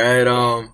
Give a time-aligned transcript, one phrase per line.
[0.00, 0.72] Alright, um,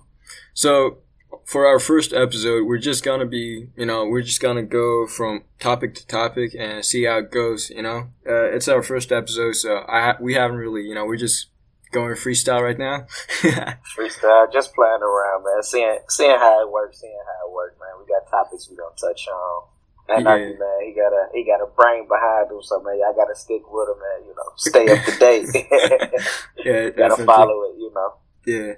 [0.53, 0.99] so
[1.43, 5.43] for our first episode, we're just gonna be, you know, we're just gonna go from
[5.59, 7.69] topic to topic and see how it goes.
[7.69, 11.17] You know, uh, it's our first episode, so I we haven't really, you know, we're
[11.17, 11.47] just
[11.91, 13.05] going freestyle right now.
[13.97, 15.61] Freestyle, just playing around, man.
[15.61, 17.99] Seeing seeing how it works, seeing how it works, man.
[17.99, 19.63] We got topics we don't touch on.
[20.07, 20.35] And Yeah.
[20.37, 20.57] yeah.
[20.57, 23.63] man, he got a he got a brain behind him, so man, I gotta stick
[23.69, 24.25] with him, man.
[24.25, 25.47] You know, stay up to date.
[26.65, 28.13] yeah, gotta follow it, you know.
[28.45, 28.73] Yeah.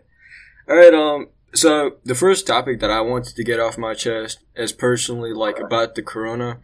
[0.70, 0.93] All right.
[0.93, 1.29] Um.
[1.53, 5.59] So the first topic that I wanted to get off my chest is personally like
[5.59, 6.59] about the corona.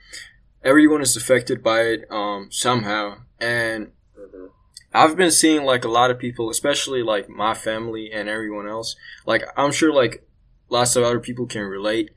[0.64, 4.48] Everyone is affected by it um somehow, and hmm
[4.94, 8.96] I've been seeing like a lot of people, especially like my family and everyone else.
[9.26, 10.26] Like I'm sure like
[10.70, 12.12] lots of other people can relate.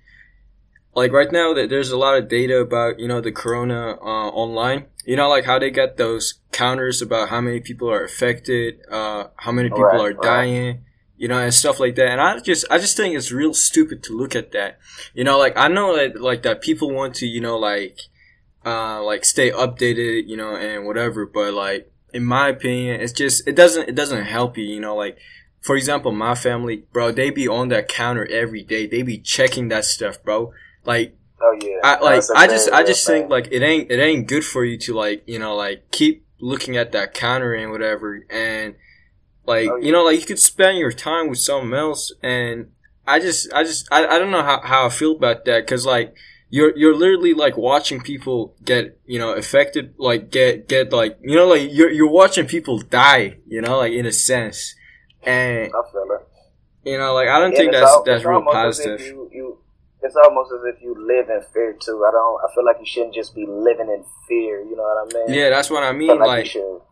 [0.94, 4.28] Like right now that there's a lot of data about, you know, the corona uh,
[4.30, 4.86] online.
[5.04, 9.28] You know like how they get those counters about how many people are affected, uh
[9.36, 10.48] how many people Right, are right.
[11.18, 12.08] You know, and stuff like that.
[12.08, 14.78] And I just I just think it's real stupid to look at that.
[15.14, 17.98] You know, like I know that like that people want to, you know, like
[18.64, 23.46] uh like stay updated, you know, and whatever, but like in my opinion, it's just
[23.46, 25.18] it doesn't it doesn't help you, you know, like
[25.60, 28.86] for example, my family, bro, they be on that counter every day.
[28.86, 30.52] They be checking that stuff, bro.
[30.84, 31.78] Like Oh yeah.
[31.84, 34.76] I like I just I just think like it ain't it ain't good for you
[34.78, 38.74] to like, you know, like keep looking at that counter and whatever and
[39.52, 39.86] like Oh, yeah.
[39.86, 42.56] you know like you could spend your time with someone else and
[43.06, 45.84] I just I just I, I don't know how, how I feel about that cuz
[45.94, 46.08] like
[46.56, 51.36] you're you're literally like watching people get you know affected like get get like you
[51.38, 54.58] know like you're you're watching people die you know like in a sense
[55.22, 56.22] and I feel it.
[56.90, 59.06] you know like I don't And think that's al- that's real almost as if positive
[59.06, 59.46] You, you,
[60.02, 61.98] it's almost as if you live in fear too.
[62.08, 62.38] I don't.
[62.44, 64.60] I feel like you shouldn't just be living in fear.
[64.62, 65.34] You know what I mean?
[65.38, 66.82] yeah that's what I I mean feel like, like you should it,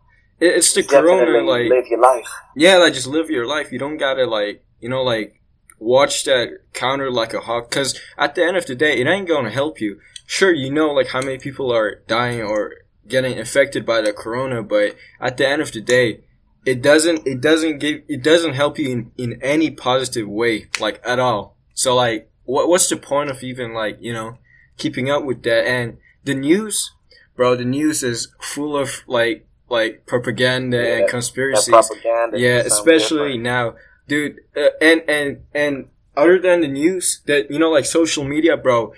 [0.40, 2.26] it's the corona like live your life.
[2.54, 3.72] Yeah, like just live your life.
[3.72, 5.40] You don't gotta like, you know, like
[5.78, 7.70] watch that counter like a hawk.
[7.70, 10.00] Cause at the end of the day, it ain't gonna help you.
[10.26, 12.74] Sure, you know, like how many people are dying or
[13.06, 16.20] getting infected by the corona, but at the end of the day,
[16.64, 21.00] it doesn't, it doesn't give, it doesn't help you in, in any positive way, like
[21.06, 21.56] at all.
[21.74, 24.38] So like, what, what's the point of even like, you know,
[24.76, 25.64] keeping up with that?
[25.64, 26.92] And the news,
[27.36, 31.68] bro, the news is full of like, like propaganda Yeah, and conspiracies.
[31.68, 32.38] propaganda.
[32.38, 33.42] Yeah, especially different.
[33.42, 33.74] now,
[34.08, 34.36] dude.
[34.56, 38.92] Uh, and and and other than the news, that you know, like social media, bro.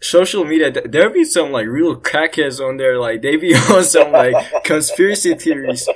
[0.00, 2.98] Social media, th- there be some like real crackheads on there.
[2.98, 5.88] Like they be on some like conspiracy theories.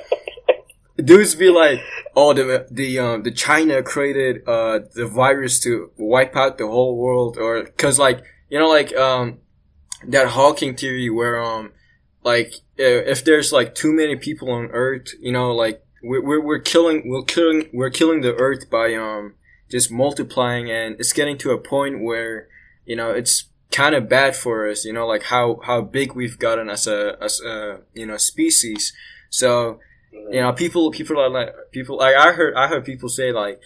[0.95, 1.79] Dudes be like,
[2.15, 6.97] "Oh, the the um the China created uh the virus to wipe out the whole
[6.97, 9.37] world," or because like you know like um
[10.07, 11.71] that Hawking theory where um
[12.23, 16.59] like if there's like too many people on Earth, you know, like we're we're, we're
[16.59, 19.35] killing we're killing we're killing the Earth by um
[19.69, 22.47] just multiplying, and it's getting to a point where
[22.85, 26.39] you know it's kind of bad for us, you know, like how how big we've
[26.39, 28.93] gotten as a as a you know species.
[29.29, 29.79] So
[30.11, 33.61] you know, people people are like people like I heard I heard people say like.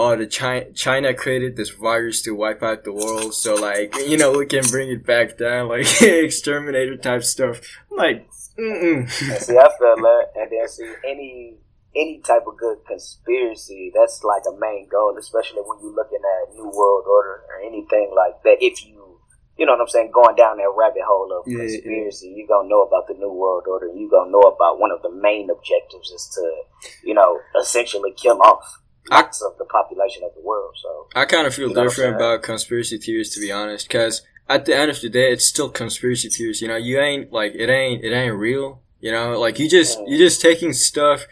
[0.00, 4.16] Oh, the China China created this virus to wipe out the world, so like you
[4.16, 7.60] know we can bring it back down, like exterminator type stuff.
[7.90, 11.56] I'm like, mm see, I feel that, and then see any
[11.96, 13.90] any type of good conspiracy.
[13.92, 18.12] That's like a main goal, especially when you're looking at New World Order or anything
[18.14, 18.58] like that.
[18.62, 19.18] If you,
[19.56, 21.74] you know what I'm saying, going down that rabbit hole of Yeah, yeah.
[21.74, 23.88] conspiracy, you're gonna know about the New World Order.
[23.92, 28.40] You're gonna know about one of the main objectives is to, you know, essentially kill
[28.42, 28.62] off
[29.10, 30.74] I- of the population of the world.
[30.82, 34.22] So I kind of feel You know different about conspiracy theories, to be honest, because
[34.48, 36.60] at the end of the day, it's still conspiracy theories.
[36.62, 38.82] You know, you ain't like it ain't it ain't real.
[39.00, 41.26] You know, like you just you just taking stuff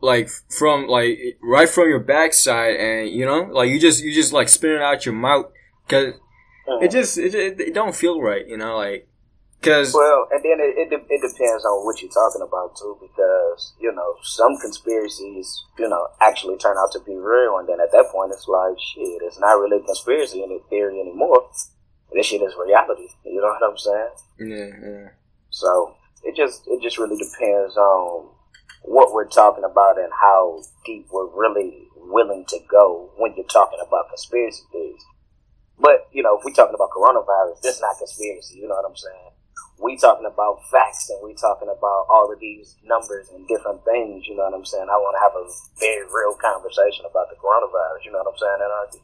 [0.00, 4.32] like from like right from your backside, and you know, like you just you just
[4.32, 5.46] like spit it out your mouth
[5.86, 6.14] because
[6.80, 8.46] it just it, it, it don't feel right.
[8.46, 9.08] You know, like
[9.60, 12.96] because Well, and then it, it, de- it depends on what you're talking about too,
[13.00, 17.80] because you know some conspiracies, you know, actually turn out to be real, and then
[17.80, 19.20] at that point, it's like shit.
[19.22, 21.50] It's not really a conspiracy any theory anymore.
[22.12, 23.08] This shit is reality.
[23.24, 24.14] You know what I'm saying?
[24.38, 25.08] yeah, yeah.
[25.50, 28.30] So it just it just really depends on
[28.82, 33.78] what we're talking about and how deep we're really willing to go when you're talking
[33.86, 35.04] about conspiracy theories.
[35.78, 38.58] But you know, if we're talking about coronavirus, that's not conspiracy.
[38.58, 39.30] You know what I'm saying?
[39.82, 44.26] We talking about facts and we talking about all of these numbers and different things.
[44.26, 44.88] You know what I'm saying?
[44.88, 45.46] I want to have a
[45.80, 48.04] very real conversation about the coronavirus.
[48.04, 48.60] You know what I'm saying?
[48.60, 49.02] Anarchy?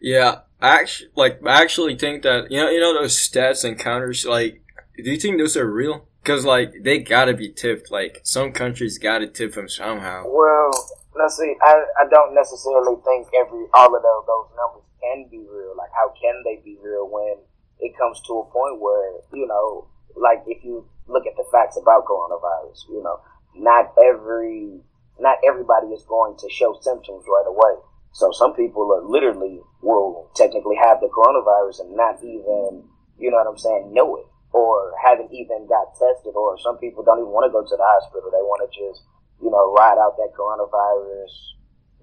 [0.00, 1.40] Yeah, I actually like.
[1.46, 4.26] I actually think that you know, you know those stats and counters.
[4.26, 4.62] Like,
[4.96, 6.06] do you think those are real?
[6.24, 7.90] Cause like they gotta be tipped.
[7.90, 10.24] Like some countries gotta tip them somehow.
[10.26, 10.70] Well,
[11.16, 11.54] let's see.
[11.62, 15.74] I, I don't necessarily think every all of those, those numbers can be real.
[15.76, 17.38] Like how can they be real when
[17.80, 21.78] it comes to a point where you know, like if you look at the facts
[21.80, 23.20] about coronavirus, you know,
[23.54, 24.80] not every
[25.20, 27.80] not everybody is going to show symptoms right away.
[28.12, 32.84] So some people are literally will technically have the coronavirus and not even,
[33.18, 37.02] you know what I'm saying, know it or haven't even got tested or some people
[37.02, 38.28] don't even want to go to the hospital.
[38.28, 39.00] They want to just,
[39.40, 41.32] you know, ride out that coronavirus,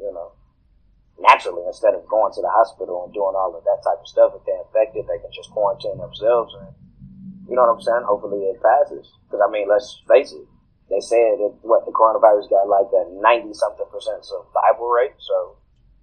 [0.01, 0.33] you know,
[1.21, 4.33] naturally instead of going to the hospital and doing all of that type of stuff.
[4.33, 6.73] If they're infected, they can just quarantine themselves and,
[7.49, 8.05] you know what I'm saying?
[8.05, 9.09] Hopefully it passes.
[9.25, 10.45] Because, I mean, let's face it.
[10.89, 15.13] They said that what the coronavirus got like a 90 something percent survival rate.
[15.21, 15.57] So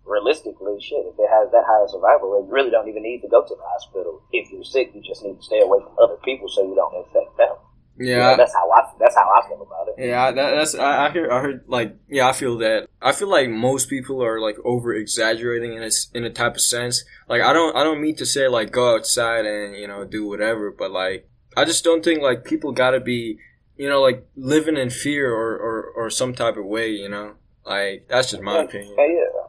[0.07, 3.21] realistically, shit, if it has that high a survival rate, you really don't even need
[3.23, 4.23] to go to the hospital.
[4.31, 6.95] If you're sick, you just need to stay away from other people so you don't
[6.95, 7.59] infect them.
[7.99, 10.07] Yeah, you know, that's how I that's how I feel about it.
[10.07, 13.29] Yeah, that, that's I, I hear I heard like yeah I feel that I feel
[13.29, 17.05] like most people are like over exaggerating in a in a type of sense.
[17.27, 20.29] Like I don't I don't mean to say like go outside and you know do
[20.29, 21.27] whatever, but like
[21.57, 23.39] I just don't think like people gotta be
[23.77, 26.91] you know like living in fear or or, or some type of way.
[26.91, 28.95] You know, like that's just my yeah, opinion.
[28.99, 29.47] Yeah,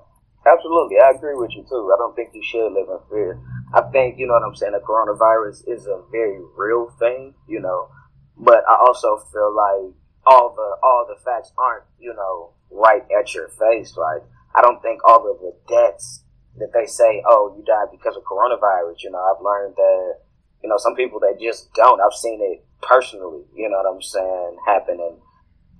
[0.47, 1.91] Absolutely, I agree with you too.
[1.93, 3.39] I don't think you should live in fear.
[3.73, 4.71] I think you know what I'm saying.
[4.71, 7.89] The coronavirus is a very real thing, you know,
[8.37, 9.91] but I also feel like
[10.25, 13.97] all the all the facts aren't you know right at your face.
[13.97, 14.23] Like
[14.55, 16.23] I don't think all of the deaths
[16.59, 19.03] that they say, oh, you died because of coronavirus.
[19.03, 20.13] You know, I've learned that
[20.63, 22.01] you know some people that just don't.
[22.01, 23.43] I've seen it personally.
[23.55, 25.17] You know what I'm saying happen and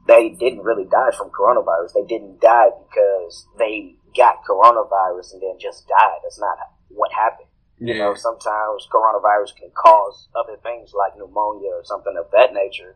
[0.08, 1.94] they didn't really die from coronavirus.
[1.94, 6.20] They didn't die because they got coronavirus and then just died.
[6.24, 6.58] That's not
[6.88, 7.50] what happened.
[7.80, 7.94] Yeah.
[7.94, 12.96] You know, sometimes coronavirus can cause other things like pneumonia or something of that nature.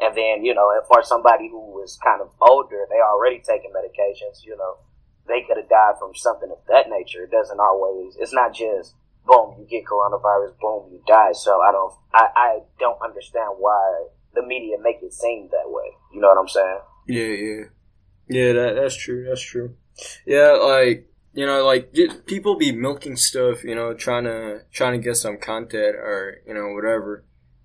[0.00, 4.44] And then, you know, for somebody who is kind of older, they already taking medications,
[4.44, 4.78] you know,
[5.26, 7.24] they could have died from something of that nature.
[7.24, 8.94] It doesn't always, it's not just,
[9.26, 11.32] boom, you get coronavirus, boom, you die.
[11.32, 15.90] So I don't, I, I don't understand why the media make it seem that way.
[16.12, 16.78] You know what I'm saying?
[17.06, 17.64] Yeah, yeah.
[18.28, 19.26] Yeah, that, that's true.
[19.28, 19.74] That's true.
[20.24, 21.92] Yeah, like you know, like
[22.26, 26.54] people be milking stuff, you know, trying to trying to get some content or you
[26.54, 27.24] know whatever.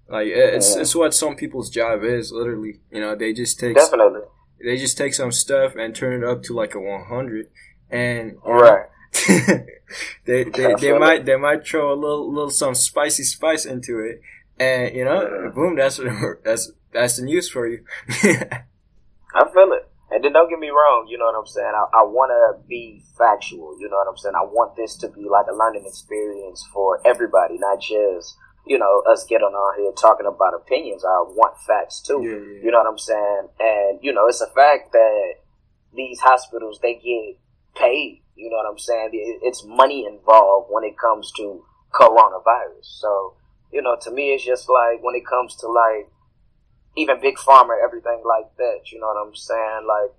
[0.10, 2.32] Like it's it's what some people's job is.
[2.32, 4.22] Literally, you know, they just take definitely
[4.64, 7.50] they just take some stuff and turn it up to like a one hundred,
[7.90, 8.86] and right.
[10.26, 14.22] they they, they might they might throw a little little some spicy spice into it,
[14.60, 16.00] and you know, boom, that's
[16.44, 17.84] that's that's the news for you.
[19.36, 19.90] I feel it.
[20.12, 21.74] And then don't get me wrong, you know what I'm saying?
[21.74, 24.36] I, I want to be factual, you know what I'm saying?
[24.36, 29.02] I want this to be like a learning experience for everybody, not just, you know,
[29.12, 31.04] us getting on here talking about opinions.
[31.04, 32.22] I want facts too.
[32.22, 32.64] Yeah, yeah.
[32.64, 33.48] You know what I'm saying?
[33.60, 35.34] And, you know, it's a fact that
[35.96, 37.40] these hospitals, they get
[37.76, 38.22] paid.
[38.36, 39.12] You know what I'm saying?
[39.14, 41.64] It's money involved when it comes to
[41.94, 42.84] coronavirus.
[42.84, 43.36] So,
[43.72, 46.12] you know, to me, it's just like when it comes to like
[46.98, 48.92] even big pharma, everything like that.
[48.92, 49.88] You know what I'm saying?
[49.88, 50.12] Like,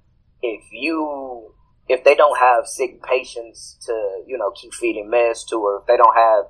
[0.43, 1.55] if you,
[1.89, 3.93] if they don't have sick patients to,
[4.27, 6.47] you know, keep feeding meds to, or if they don't have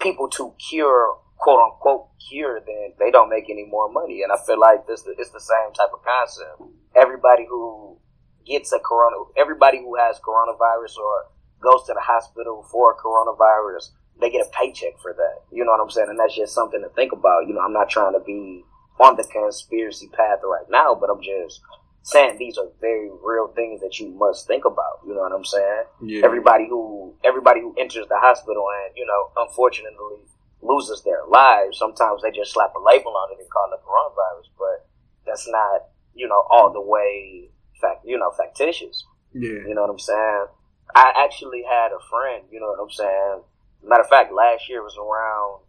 [0.00, 4.22] people to cure, quote unquote, cure, then they don't make any more money.
[4.22, 6.62] And I feel like this is the same type of concept.
[6.94, 7.98] Everybody who
[8.46, 11.26] gets a corona, everybody who has coronavirus or
[11.60, 15.42] goes to the hospital for coronavirus, they get a paycheck for that.
[15.52, 16.08] You know what I'm saying?
[16.08, 17.46] And that's just something to think about.
[17.46, 18.64] You know, I'm not trying to be
[18.98, 21.60] on the conspiracy path right now, but I'm just
[22.02, 25.02] saying these are very real things that you must think about.
[25.06, 25.84] You know what I'm saying?
[26.02, 26.24] Yeah.
[26.24, 30.22] Everybody who everybody who enters the hospital and you know unfortunately
[30.62, 34.48] loses their lives, sometimes they just slap a label on it and call it coronavirus,
[34.56, 34.88] but
[35.26, 39.04] that's not you know all the way fact you know factitious.
[39.32, 39.66] Yeah.
[39.66, 40.46] You know what I'm saying?
[40.94, 42.44] I actually had a friend.
[42.50, 43.42] You know what I'm saying?
[43.82, 45.62] Matter of fact, last year was around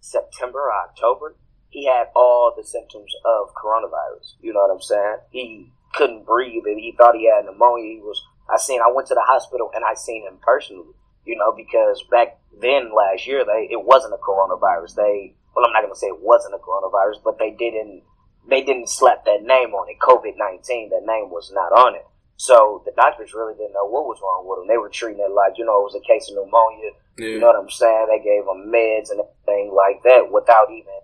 [0.00, 1.36] September, October
[1.76, 4.40] he had all the symptoms of coronavirus.
[4.40, 5.16] You know what I'm saying?
[5.30, 7.96] He couldn't breathe and he thought he had pneumonia.
[7.96, 11.36] He was, I seen, I went to the hospital and I seen him personally, you
[11.36, 14.96] know, because back then last year, they, it wasn't a coronavirus.
[14.96, 18.02] They, well, I'm not going to say it wasn't a coronavirus, but they didn't,
[18.48, 19.98] they didn't slap that name on it.
[19.98, 22.06] COVID-19, that name was not on it.
[22.36, 24.68] So the doctors really didn't know what was wrong with him.
[24.68, 26.92] They were treating it like, you know, it was a case of pneumonia.
[27.16, 27.28] Yeah.
[27.28, 28.08] You know what I'm saying?
[28.12, 31.00] They gave him meds and everything like that without even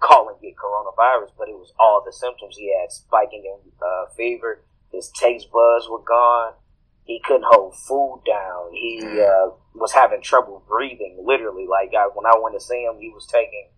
[0.00, 2.56] calling it coronavirus, but it was all the symptoms.
[2.58, 4.64] He had spiking in uh, fever.
[4.90, 6.54] His taste buds were gone.
[7.04, 8.74] He couldn't hold food down.
[8.74, 11.22] He uh, was having trouble breathing.
[11.24, 13.70] Literally, like I, when I went to see him, he was taking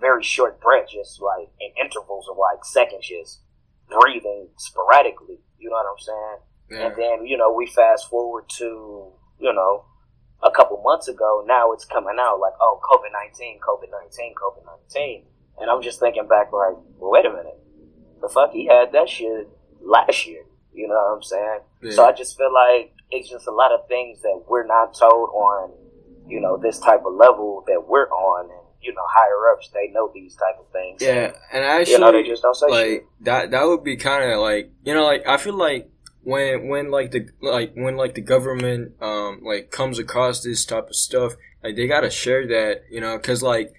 [0.00, 3.40] very short breath, just like in intervals of like seconds, just
[3.88, 5.38] breathing sporadically.
[5.58, 6.38] You know what I'm saying?
[6.70, 6.86] Yeah.
[6.86, 9.84] And then you know we fast forward to you know
[10.42, 11.44] a couple months ago.
[11.46, 15.24] Now it's coming out like oh COVID nineteen, COVID nineteen, COVID nineteen,
[15.58, 17.58] and I'm just thinking back like, well, wait a minute,
[18.20, 19.48] the fuck he had that shit
[19.80, 20.42] last year.
[20.72, 21.60] You know what I'm saying?
[21.82, 21.90] Yeah.
[21.92, 25.30] So I just feel like it's just a lot of things that we're not told
[25.30, 25.72] on,
[26.28, 29.88] you know, this type of level that we're on, and you know, higher ups they
[29.92, 31.02] know these type of things.
[31.02, 33.06] Yeah, and actually, you know, they just don't say like shit.
[33.22, 33.50] that.
[33.50, 35.90] That would be kind of like you know, like I feel like
[36.22, 40.88] when when like the like when like the government um like comes across this type
[40.88, 43.74] of stuff, like they gotta share that, you know, because like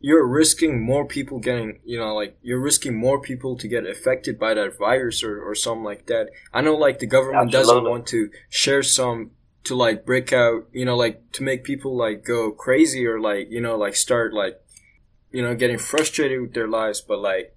[0.00, 4.38] you're risking more people getting, you know, like you're risking more people to get affected
[4.38, 6.28] by that virus or, or something like that.
[6.52, 7.74] I know like the government Absolutely.
[7.74, 9.32] doesn't want to share some
[9.68, 13.48] to like break out, you know, like to make people like go crazy or like,
[13.50, 14.60] you know, like start like,
[15.30, 17.00] you know, getting frustrated with their lives.
[17.00, 17.54] But like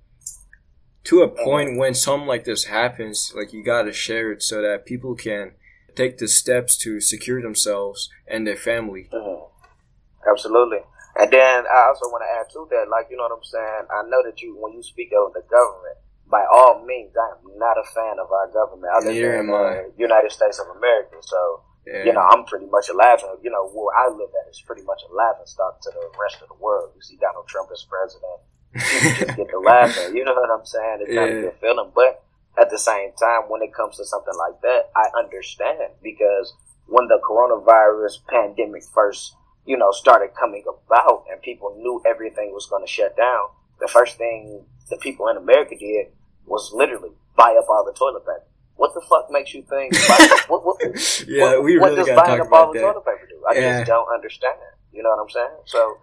[1.06, 4.86] to a point when something like this happens, like you gotta share it so that
[4.86, 5.53] people can
[5.96, 9.10] take the steps to secure themselves and their family.
[9.12, 10.30] Mm-hmm.
[10.30, 10.80] Absolutely.
[11.18, 13.84] And then I also want to add to that, like, you know what I'm saying?
[13.91, 16.00] I know that you, when you speak of the government,
[16.30, 18.94] by all means, I am not a fan of our government.
[18.96, 22.06] I live in the United States of America, so, yeah.
[22.06, 24.84] you know, I'm pretty much a laughing, you know, where I live at is pretty
[24.84, 26.92] much a laughing stock to the rest of the world.
[26.96, 28.42] You see Donald Trump as president,
[28.74, 30.16] you just get to laughing.
[30.16, 31.00] You know what I'm saying?
[31.02, 31.20] It's yeah.
[31.22, 31.92] not a good feeling.
[31.94, 32.24] But
[32.60, 36.54] at the same time, when it comes to something like that, I understand because
[36.88, 39.36] when the coronavirus pandemic first
[39.66, 43.48] you know, started coming about and people knew everything was going to shut down,
[43.80, 46.08] the first thing the people in America did
[46.46, 48.46] was literally buy up all the toilet paper.
[48.82, 49.94] What the fuck makes you think?
[50.50, 50.82] what, what,
[51.28, 53.40] yeah, what, we really what does buying up all the toilet paper do?
[53.48, 53.78] I yeah.
[53.78, 54.58] just don't understand.
[54.92, 55.62] You know what I'm saying?
[55.66, 55.98] So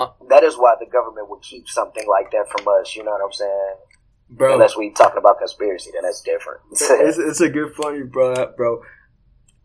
[0.00, 2.96] uh, that is why the government would keep something like that from us.
[2.96, 3.74] You know what I'm saying?
[4.30, 6.60] Bro, unless we talking about conspiracy, then that's different.
[6.72, 8.80] it's, it's a good point you brought up, bro.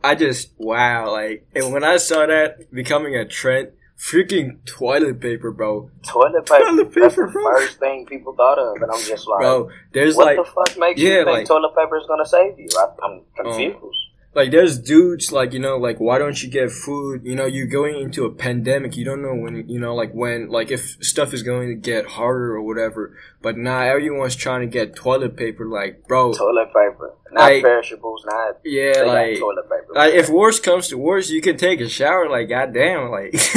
[0.04, 5.52] I just wow, like, and when I saw that becoming a trend, freaking toilet paper,
[5.52, 5.92] bro.
[6.04, 6.64] Toilet paper.
[6.64, 7.44] Toilet paper, That's the bro.
[7.44, 9.70] first thing people thought of, and I'm just like, bro.
[9.92, 12.58] There's what like, the fuck makes yeah, you think like, toilet paper is gonna save
[12.58, 12.68] you?
[12.78, 13.76] I, am confused.
[13.76, 13.92] Um,
[14.36, 17.22] like there's dudes like you know like why don't you get food?
[17.24, 20.50] You know you're going into a pandemic you don't know when you know like when
[20.50, 23.18] like if stuff is going to get harder or whatever.
[23.42, 27.16] But now everyone's trying to get toilet paper like bro toilet paper.
[27.32, 29.94] Not like, perishables not yeah like toilet paper.
[29.94, 33.34] like if worst comes to worst you can take a shower like goddamn like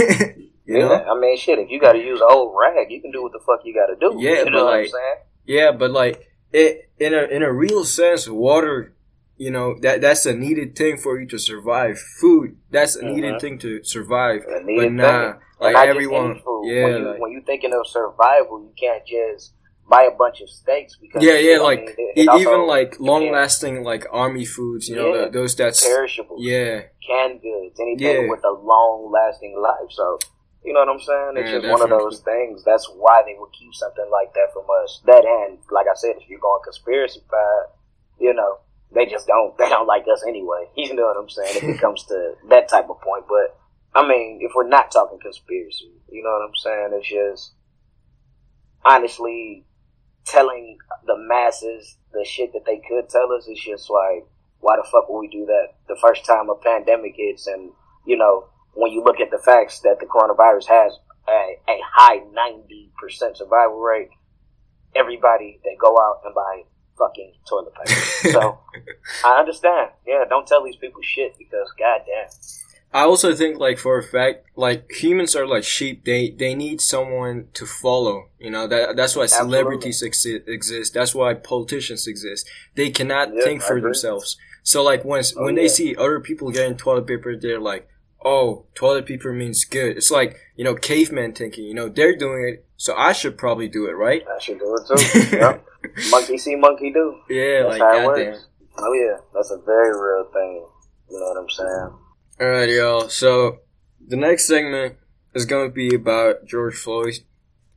[0.67, 1.05] yeah know?
[1.05, 3.33] I mean shit if you got to use an old rag you can do what
[3.33, 4.17] the fuck you got to do.
[4.23, 4.91] Yeah you know but like
[5.47, 8.92] yeah but like it in a in a real sense water
[9.43, 11.99] you know that that's a needed thing for you to survive.
[12.21, 13.15] Food that's a mm-hmm.
[13.15, 14.45] needed thing to survive.
[14.47, 16.85] But nah, like everyone, yeah.
[16.85, 19.55] When, you, like, when you're thinking of survival, you can't just
[19.91, 23.33] buy a bunch of steaks because yeah, yeah, like mean, it, it even like long
[23.33, 28.23] lasting like army foods, you know, yeah, the, those that's perishable, yeah, canned goods, anything
[28.23, 28.31] yeah.
[28.31, 29.91] with a long lasting life.
[29.91, 30.21] So
[30.65, 31.33] you know what I'm saying?
[31.35, 31.71] It's yeah, just definitely.
[31.73, 32.63] one of those things.
[32.63, 35.03] That's why they would keep something like that from us.
[35.07, 37.75] That and like I said, if you're going conspiracy path,
[38.21, 38.62] you know,
[38.95, 40.69] they just don't they don't like us anyway.
[40.77, 41.57] You know what I'm saying?
[41.57, 43.59] If it comes to that type of point, but
[43.95, 46.91] I mean, if we're not talking conspiracy, you know what I'm saying?
[46.93, 47.53] It's just
[48.85, 49.65] honestly
[50.25, 53.47] telling the masses the shit that they could tell us.
[53.49, 54.27] It's just like,
[54.61, 55.75] why the fuck would we do that?
[55.89, 57.71] The first time a pandemic hits, and
[58.07, 62.19] you know, when you look at the facts that the coronavirus has a, a high
[62.19, 64.11] 90% survival rate,
[64.95, 66.63] everybody they go out and buy
[66.99, 68.01] fucking toilet paper.
[68.33, 68.59] so
[69.25, 69.91] I understand.
[70.07, 72.29] Yeah, don't tell these people shit because goddamn.
[72.95, 76.05] I also think, like for a fact, like humans are like sheep.
[76.05, 78.29] They they need someone to follow.
[78.39, 79.51] You know that that's why Absolutely.
[79.51, 80.93] celebrities exi- exist.
[80.93, 82.49] That's why politicians exist.
[82.75, 84.37] They cannot yeah, think for themselves.
[84.63, 85.63] So like when oh, when yeah.
[85.63, 87.89] they see other people getting toilet paper, they're like,
[88.25, 91.65] "Oh, toilet paper means good." It's like you know caveman thinking.
[91.65, 94.23] You know they're doing it, so I should probably do it, right?
[94.29, 95.37] I should do it too.
[95.37, 95.65] yep
[96.11, 97.19] monkey see, monkey do.
[97.29, 98.47] Yeah, That's like how it works.
[98.79, 100.67] Oh yeah, that's a very real thing.
[101.11, 101.99] You know what I'm saying?
[102.41, 103.09] All right, y'all.
[103.09, 103.59] So
[104.07, 104.97] the next segment
[105.35, 107.15] is going to be about George Floyd.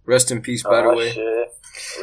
[0.06, 1.12] Rest in peace, by oh, the way.
[1.12, 1.54] Shit.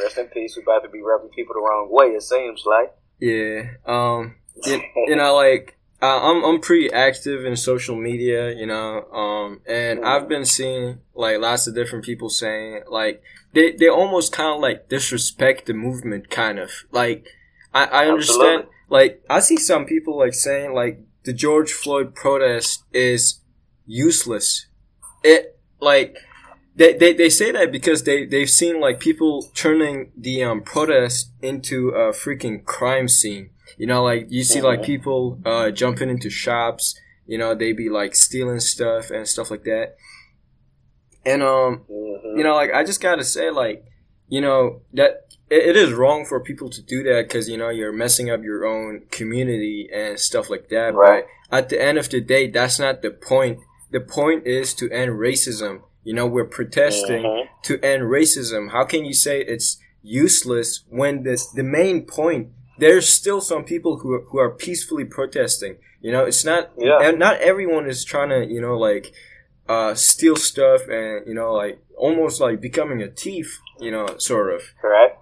[0.03, 0.55] Rest in peace.
[0.55, 2.07] We're about to be rubbing people the wrong way.
[2.07, 2.93] It seems like.
[3.19, 3.71] Yeah.
[3.85, 4.35] Um.
[4.65, 9.61] you, you know, like uh, I'm I'm pretty active in social media, you know, um,
[9.65, 10.03] and.
[10.05, 14.59] I've been seeing like lots of different people saying like they they almost kind of
[14.61, 17.27] like disrespect the movement, kind of like
[17.73, 22.83] I I understand like I see some people like saying like the George Floyd protest
[22.91, 23.39] is
[23.85, 24.67] useless.
[25.23, 26.17] It like
[26.75, 31.31] they, they, they say that because they, they've seen like people turning the um, protest
[31.41, 33.51] into a freaking crime scene.
[33.77, 36.99] You know, like you see like people uh, jumping into shops.
[37.25, 39.95] You know, they be like stealing stuff and stuff like that.
[41.25, 42.37] And um, Mhm.
[42.37, 43.85] you know, like I just gotta say, like,
[44.27, 47.69] you know, that it, it is wrong for people to do that because you know
[47.69, 50.93] you're messing up your own community and stuff like that.
[50.93, 51.23] Right.
[51.49, 53.59] But at the end of the day, that's not the point.
[53.91, 55.81] The point is to end racism.
[56.03, 57.45] You know, we're protesting Mhm.
[57.63, 58.71] to end racism.
[58.71, 62.49] How can you say it's useless when this the main point?
[62.77, 65.77] There's still some people who are, who are peacefully protesting.
[66.01, 66.99] You know, it's not Yeah.
[67.01, 69.13] and not everyone is trying to you know like
[69.69, 73.59] uh, steal stuff and you know like almost like becoming a thief.
[73.79, 74.61] You know, sort of.
[74.81, 75.19] Correct.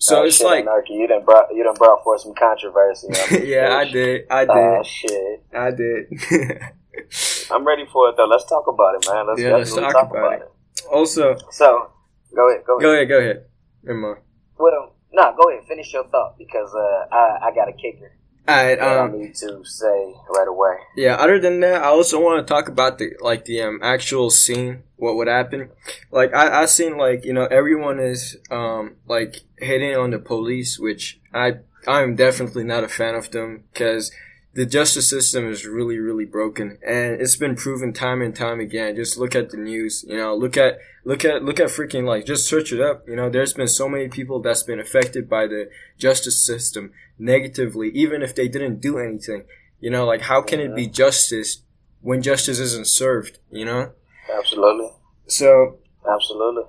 [0.00, 3.08] So Oh, it's shit, like Anarchy, you done brought you done brought forth some controversy.
[3.46, 5.42] yeah, I did, I did, Oh shit.
[5.52, 6.06] I did.
[7.50, 8.26] I'm ready for it though.
[8.26, 9.26] Let's talk about it, man.
[9.26, 10.48] Let's Yeah, let's definitely talk about it.
[10.92, 11.90] also, So,
[12.34, 12.82] go ahead, go ahead.
[12.82, 13.44] go ahead, go ahead.
[13.82, 14.16] Never mind.
[14.58, 15.64] Well, no, go ahead.
[15.66, 18.12] Finish your thought because uh, I I got a kicker
[18.46, 18.78] All right.
[18.78, 19.14] Um.
[19.14, 20.76] I need to say right away.
[20.96, 21.14] Yeah.
[21.14, 24.82] Other than that, I also want to talk about the like the um actual scene.
[24.96, 25.70] What would happen?
[26.10, 30.78] Like I I seen like you know everyone is um like hitting on the police,
[30.78, 34.10] which I I'm definitely not a fan of them because
[34.58, 38.96] the justice system is really really broken and it's been proven time and time again.
[38.96, 40.04] Just look at the news.
[40.08, 43.06] You know, look at look at look at freaking like just search it up.
[43.06, 47.90] You know, there's been so many people that's been affected by the justice system negatively,
[47.90, 49.44] even if they didn't do anything.
[49.78, 51.62] You know, like how can it be justice
[52.00, 53.38] when justice isn't served?
[53.52, 53.92] You know,
[54.36, 54.90] Absolutely,
[55.28, 56.64] so absolutely.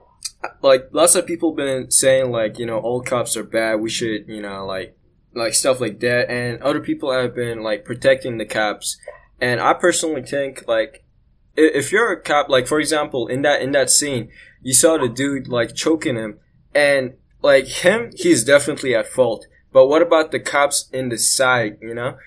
[0.61, 3.79] like lots of people been saying like you know all cops are bad.
[3.79, 4.95] We should you know like
[5.33, 8.97] like stuff like that, and other people have been like protecting the cops.
[9.41, 11.03] And I personally think like
[11.55, 14.29] if you're a cop, like for example in that in that scene,
[14.61, 16.39] you saw the dude like choking him,
[16.73, 19.45] and like him, he's definitely at fault.
[19.71, 21.77] But what about the cops in the side?
[21.81, 22.17] You know,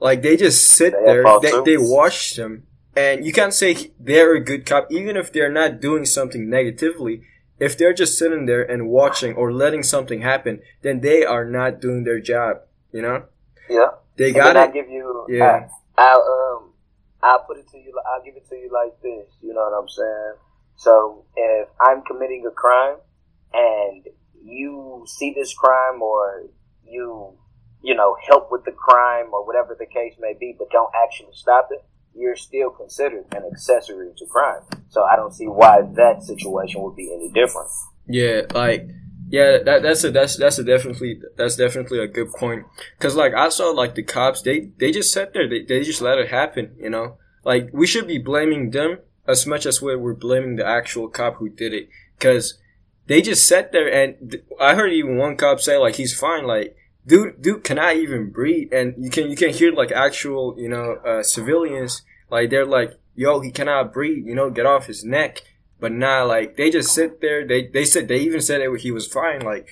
[0.00, 1.62] like they just sit They there, they, too.
[1.64, 2.66] they watched him,
[2.96, 7.22] and you can't say they're a good cop, even if they're not doing something negatively.
[7.58, 11.80] If they're just sitting there and watching or letting something happen, then they are not
[11.80, 12.58] doing their job.
[12.92, 13.24] You know,
[13.68, 13.88] Yeah.
[14.16, 14.72] they got it.
[14.74, 15.26] give you.
[15.28, 15.68] Yeah.
[15.98, 16.72] I, I'll um.
[17.22, 17.92] I'll put it to you.
[18.06, 19.26] I'll give it to you like this.
[19.42, 20.34] You know what I'm saying?
[20.76, 22.98] So if I'm committing a crime
[23.52, 24.06] and
[24.44, 26.44] you see this crime or
[26.84, 27.32] you
[27.82, 31.32] you know help with the crime or whatever the case may be, but don't actually
[31.32, 31.82] stop it,
[32.16, 34.62] you're still considered an accessory to crime.
[34.88, 37.68] So I don't see why that situation would be any different.
[38.08, 38.88] Yeah, like
[39.28, 42.64] yeah, that that's a that's that's a definitely that's definitely a good point.
[42.98, 46.00] Cause like I saw like the cops, they they just sat there, they they just
[46.00, 46.76] let it happen.
[46.78, 50.66] You know, like we should be blaming them as much as we're, we're blaming the
[50.66, 51.88] actual cop who did it.
[52.20, 52.58] Cause
[53.08, 56.46] they just sat there and th- I heard even one cop say like he's fine,
[56.46, 56.76] like.
[57.06, 60.96] Dude, dude cannot even breathe, and you can you can hear like actual you know
[61.06, 65.42] uh, civilians like they're like, "Yo, he cannot breathe," you know, get off his neck.
[65.78, 67.46] But nah, like they just sit there.
[67.46, 69.40] They they said they even said it he was fine.
[69.40, 69.68] Like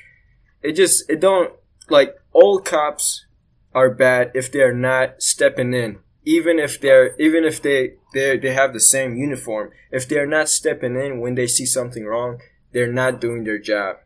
[0.62, 1.52] it just it don't
[1.88, 3.26] like all cops
[3.74, 5.98] are bad if they're not stepping in.
[6.24, 10.48] Even if they're even if they they they have the same uniform, if they're not
[10.48, 12.40] stepping in when they see something wrong,
[12.72, 13.96] they're not doing their job.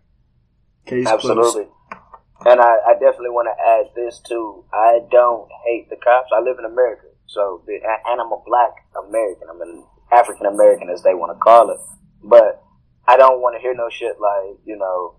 [0.87, 1.59] Case closed.
[2.49, 4.65] And I, I definitely want to add this too.
[4.73, 6.31] I don't hate the cops.
[6.33, 9.49] I live in America, so and I'm a black American.
[9.51, 11.81] I'm an African American, as they want to call it.
[12.25, 12.65] But
[13.07, 15.17] I don't want to hear no shit like you know,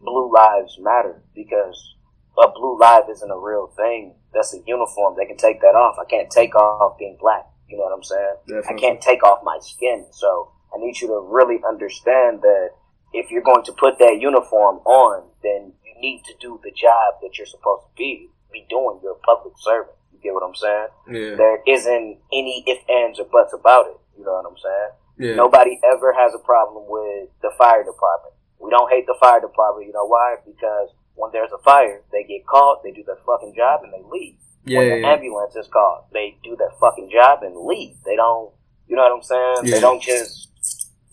[0.00, 1.94] blue lives matter because
[2.36, 4.16] a blue life isn't a real thing.
[4.34, 5.14] That's a uniform.
[5.16, 5.96] They can take that off.
[6.00, 7.46] I can't take off being black.
[7.68, 8.34] You know what I'm saying?
[8.68, 10.06] I can't take off my skin.
[10.10, 12.70] So I need you to really understand that
[13.12, 17.38] if you're going to put that uniform on, then need to do the job that
[17.38, 19.00] you're supposed to be be doing.
[19.02, 19.96] You're a public servant.
[20.12, 20.92] You get what I'm saying?
[21.08, 21.34] Yeah.
[21.36, 23.96] There isn't any if, ands, or buts about it.
[24.18, 24.92] You know what I'm saying?
[25.18, 25.34] Yeah.
[25.36, 28.34] Nobody ever has a problem with the fire department.
[28.60, 29.86] We don't hate the fire department.
[29.86, 30.36] You know why?
[30.44, 34.04] Because when there's a fire, they get called, they do their fucking job, and they
[34.10, 34.36] leave.
[34.64, 34.78] Yeah.
[34.78, 35.12] when the yeah.
[35.12, 37.96] ambulance is called, they do their fucking job and leave.
[38.04, 38.52] They don't,
[38.86, 39.56] you know what I'm saying?
[39.64, 39.74] Yeah.
[39.74, 40.50] They don't just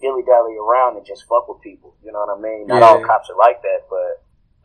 [0.01, 1.95] dilly dally around and just fuck with people.
[2.03, 2.67] You know what I mean?
[2.67, 4.23] Not all cops are like that, but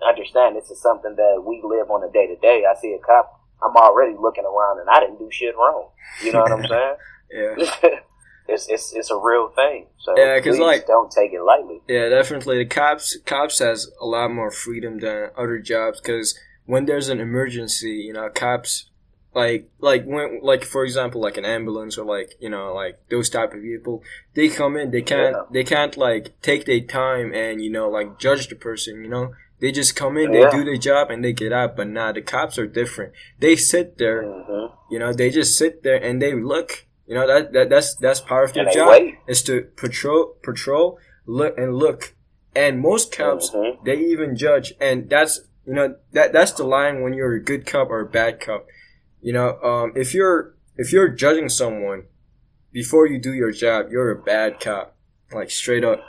[0.08, 2.64] understand this is something that we live on a day to day.
[2.70, 5.88] I see a cop, I'm already looking around and I didn't do shit wrong.
[6.22, 6.96] You know what I'm saying?
[7.32, 7.54] Yeah.
[8.48, 9.86] it's it's it's a real thing.
[9.98, 11.80] So Yeah, 'cause, please like- don't take it lightly.
[11.88, 12.58] Yeah, definitely.
[12.58, 17.20] The cops cops has a lot more freedom than other jobs because when there's an
[17.20, 18.90] emergency, you know, cops
[19.34, 23.28] like like when like for example like an ambulance or like you know like those
[23.28, 24.00] type of people
[24.34, 25.42] they come in they can't Yeah.
[25.50, 29.32] they can't like take their time and you know like judge the person you know
[29.64, 30.50] they just come in Yeah.
[30.50, 33.12] they do their job and they get out but nah the cops are different
[33.44, 36.70] they sit there hmm you know they just sit there and they look
[37.08, 39.14] you know that, that that's that's part of their job wait.
[39.26, 40.98] is to patrol patrol
[41.38, 42.14] look and look
[42.54, 43.82] and most cops Mhm.
[43.86, 45.34] they even judge and that's
[45.66, 48.62] you know that that's the line when you're a good cop or a bad cop
[49.26, 52.00] you know um, if you're if you're judging someone
[52.80, 54.86] before you do your job you're a bad cop
[55.38, 56.00] like straight up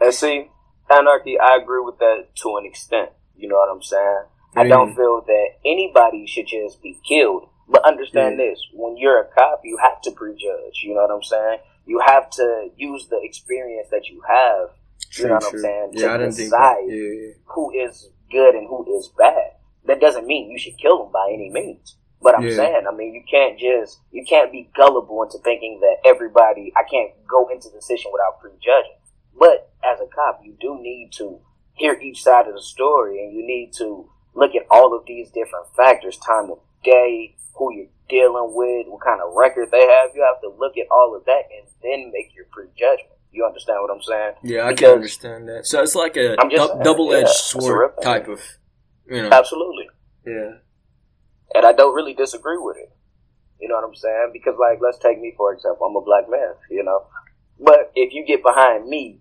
[0.00, 0.50] And see,
[0.90, 3.10] anarchy, I agree with that to an extent.
[3.36, 4.24] You know what I'm saying?
[4.56, 4.96] I don't mm.
[4.96, 7.48] feel that anybody should just be killed.
[7.68, 8.38] But understand mm.
[8.38, 10.82] this: when you're a cop, you have to prejudge.
[10.82, 11.58] You know what I'm saying?
[11.86, 14.70] You have to use the experience that you have.
[15.16, 15.90] You know what I'm saying?
[15.94, 16.94] yeah To i didn't think decide that.
[16.94, 19.52] yeah who is good and who is bad.
[19.86, 21.96] That doesn't mean you should kill them by any means.
[22.20, 22.56] But I'm Yeah.
[22.56, 26.82] saying, I mean, you can't just, you can't be gullible into thinking that everybody, I
[26.82, 28.97] can't go into the decision without prejudging.
[29.38, 31.38] But as a cop, you do need to
[31.74, 35.28] hear each side of the story and you need to look at all of these
[35.30, 40.10] different factors, time of day, who you're dealing with, what kind of record they have.
[40.14, 43.12] You have to look at all of that and then make your prejudgment.
[43.30, 44.32] You understand what I'm saying?
[44.42, 47.26] yeah i Because- can understand that so it's like a I'm just dou- saying, double-edged
[47.28, 48.40] yeah, sword type of
[49.06, 49.86] you know Absolutely.
[50.26, 50.52] yeah
[51.54, 52.90] and I don't really disagree with it.
[53.60, 54.30] You know what I'm saying?
[54.32, 55.86] Because like, let's take me for example.
[55.86, 57.06] I'm a black man, you know.
[57.60, 59.20] But if you get behind me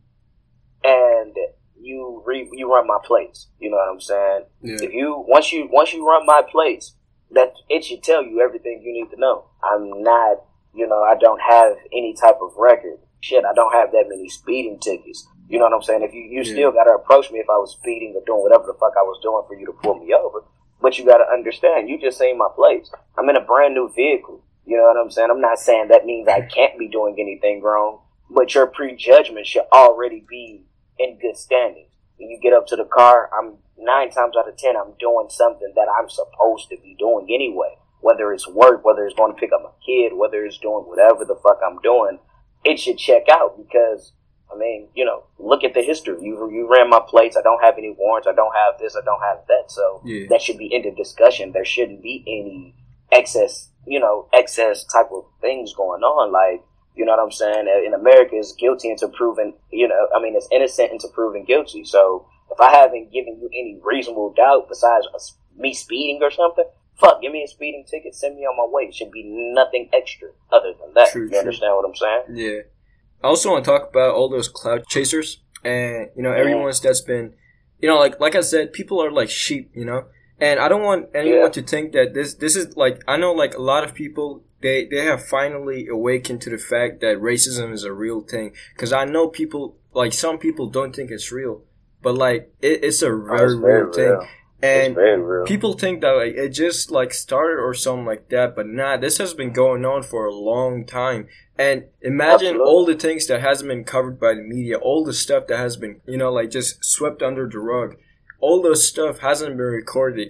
[0.88, 1.36] and
[1.80, 4.45] you re- you run my plates, you know what I'm saying?
[4.62, 6.95] yeah If you once you once you run my plates,
[7.32, 9.45] that it should tell you everything you need to know.
[9.63, 10.38] I'm not,
[10.73, 12.97] you know, I don't have any type of record.
[13.19, 15.28] Shit, I don't have that many speeding tickets.
[15.50, 16.04] You know what I'm saying?
[16.04, 16.54] If you you Yeah.
[16.54, 19.19] still gotta approach me if I was speeding or doing whatever the fuck I was
[19.21, 20.43] doing for you to pull me over.
[20.82, 22.91] But you gotta understand, you just seen my plates.
[23.17, 24.41] I'm in a brand new vehicle.
[24.65, 25.30] You know what I'm saying?
[25.32, 29.63] I'm not saying that means I can't be doing anything wrong, but your prejudgment should
[29.71, 30.66] already be
[30.99, 31.88] in good standing.
[32.17, 35.27] When you get up to the car, I'm nine times out of ten, I'm doing
[35.29, 37.77] something that I'm supposed to be doing anyway.
[38.01, 41.25] Whether it's work, whether it's going to pick up my kid, whether it's doing whatever
[41.25, 42.19] the fuck I'm doing,
[42.63, 44.13] it should check out because,
[44.53, 46.17] I mean, you know, look at the history.
[46.21, 47.36] You, you ran my plates.
[47.38, 48.27] I don't have any warrants.
[48.27, 48.95] I don't have this.
[48.95, 49.65] I don't have that.
[49.71, 50.27] So Yeah.
[50.29, 51.51] that should be end of discussion.
[51.51, 52.75] There shouldn't be any
[53.12, 56.31] excess, you know, excess type of things going on.
[56.31, 56.63] Like,
[56.97, 57.67] you know what I'm saying?
[57.86, 61.83] In America, it's guilty until proven, you know, I mean, it's innocent until proven guilty.
[61.86, 65.05] So if I haven't given you any reasonable doubt besides
[65.55, 66.65] me speeding or something,
[66.99, 68.83] fuck, give me a speeding ticket, send me on my way.
[68.83, 71.12] It should be nothing extra other than that.
[71.12, 71.39] True, you true.
[71.39, 72.23] understand what I'm saying?
[72.29, 72.60] Yeah.
[73.23, 77.01] I also want to talk about all those cloud chasers and you know everyone's that's
[77.01, 77.33] been
[77.81, 80.05] you know like like I said people are like sheep, you know.
[80.39, 81.49] And I don't want anyone Yeah.
[81.49, 84.86] to think that this this is like I know like a lot of people they
[84.86, 89.06] they have finally awakened to the fact that racism is a real thing cuz I
[89.06, 91.63] know people like some people don't think it's real,
[92.02, 94.10] but like it, it's a very, Oh, real thing.
[94.10, 94.28] real.
[94.60, 95.46] And real.
[95.46, 99.20] people think that like it just like started or something like that but nah this
[99.20, 101.28] has been going on for a long time
[101.60, 102.65] and imagine Absolutely.
[102.67, 105.78] all the things that hasn't been covered by the media all the stuff that has
[105.78, 107.98] been you know like just swept under the rug
[108.39, 110.30] all those stuff hasn't been recorded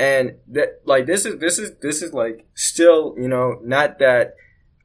[0.00, 4.34] and that like this is this is this is like still you know not that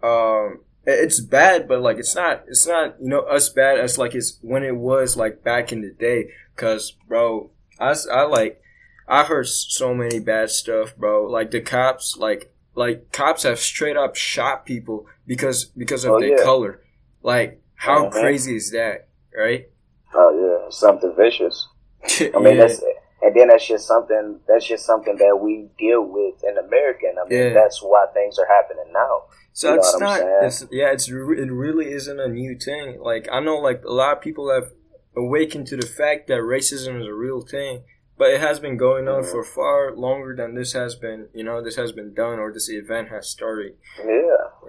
[0.03, 4.13] um it's bad but like it's not it's not you know us bad as like
[4.13, 7.49] it's when it was like back in the day because bro
[7.79, 8.61] I, I like
[9.07, 11.25] I heard so many bad stuff, bro.
[11.29, 16.19] Like the cops, like like cops have straight up shot people because because of Oh,
[16.19, 16.43] their yeah.
[16.43, 16.81] color.
[17.21, 18.11] Like how Mhm.
[18.11, 19.69] crazy is that, right?
[20.15, 21.67] Oh yeah, something vicious.
[22.03, 22.65] I mean, Yeah.
[22.65, 22.81] that's
[23.25, 27.05] and then that's just something that's just something that we deal with in America.
[27.09, 27.53] And I mean, Yeah.
[27.53, 29.23] that's why things are happening now.
[29.53, 30.19] So You it's not.
[30.43, 32.99] It's, yeah, it's re- it really isn't a new thing.
[33.01, 34.71] Like I know, like a lot of people have
[35.17, 37.83] awakened to the fact that racism is a real thing,
[38.17, 39.31] but it has been going on Mhm.
[39.31, 41.29] for far longer than this has been.
[41.33, 43.75] You know, this has been done or this event has started.
[43.99, 44.11] Yeah.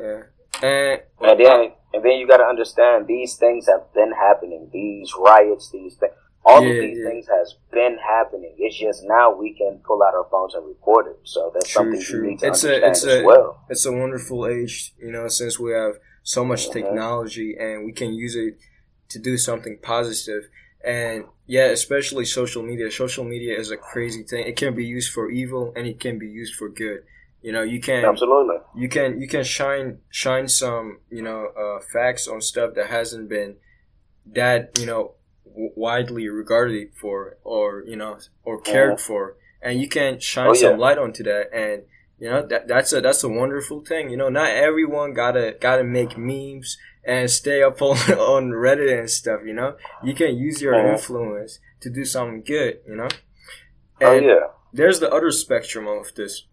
[0.00, 0.22] Yeah,
[0.62, 4.68] and And then, and then you got to understand these things have been happening.
[4.72, 6.12] These riots, these things,
[6.46, 7.08] all Yeah, of these yeah.
[7.08, 8.54] things has been happening.
[8.58, 11.18] It's just now we can pull out our phones and record it.
[11.24, 12.20] So that's True, something true.
[12.24, 13.60] you need to It's a- understand it's as a- well.
[13.68, 16.72] it's a wonderful age, you know, since we have so much Mhm.
[16.72, 18.54] technology and we can use it
[19.10, 20.48] to do something positive.
[20.84, 22.90] And yeah, especially social media.
[22.92, 24.46] Social media is a crazy thing.
[24.46, 27.02] It can be used for evil and it can be used for good.
[27.42, 28.56] You know, you can Absolutely.
[28.76, 33.28] you can you can shine shine some you know uh, facts on stuff that hasn't
[33.28, 33.56] been
[34.34, 35.12] that you know
[35.46, 40.54] w- widely regarded for or you know or cared for and you can shine Oh,
[40.54, 40.60] yeah.
[40.70, 41.82] some light onto that and
[42.18, 44.08] You know that that's a that's a wonderful thing.
[44.10, 47.96] You know, not everyone gotta gotta make memes and stay up on
[48.32, 49.40] on Reddit and stuff.
[49.44, 50.92] You know, you can use your Mhm.
[50.94, 52.80] influence to do something good.
[52.88, 53.08] You know.
[54.00, 54.46] Oh And yeah.
[54.72, 56.46] there's the other spectrum of this.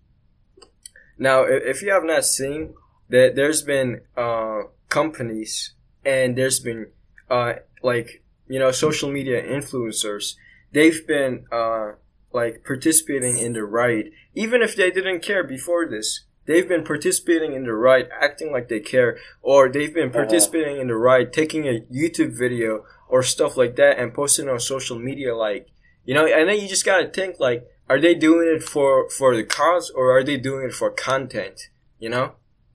[1.17, 2.73] Now, if you have not seen
[3.09, 6.87] that, there's been uh, companies and there's been
[7.29, 10.35] uh, like you know social media influencers.
[10.71, 11.93] They've been uh,
[12.31, 16.21] like participating in the riot, even if they didn't care before this.
[16.45, 20.87] They've been participating in the riot, acting like they care, or they've been participating in
[20.87, 25.35] the riot, taking a YouTube video or stuff like that and posting on social media,
[25.35, 25.67] like
[26.03, 26.25] you know.
[26.25, 29.89] And then you just gotta think like, are they doing it for for the cause
[29.89, 31.69] or are they doing it for content?
[31.99, 32.33] You know?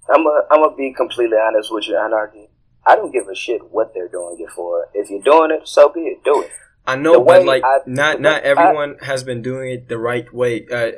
[0.08, 2.47] I'm gonna I'm gonna be completely honest with you, Anarchy.
[2.88, 4.88] I don't give a shit what they're doing it for.
[4.94, 6.24] If you're doing it, so be it.
[6.24, 6.50] Do it.
[6.86, 9.88] I know, The but like I- not not way I- everyone has been doing it
[9.88, 10.66] the right way.
[10.66, 10.92] Uh,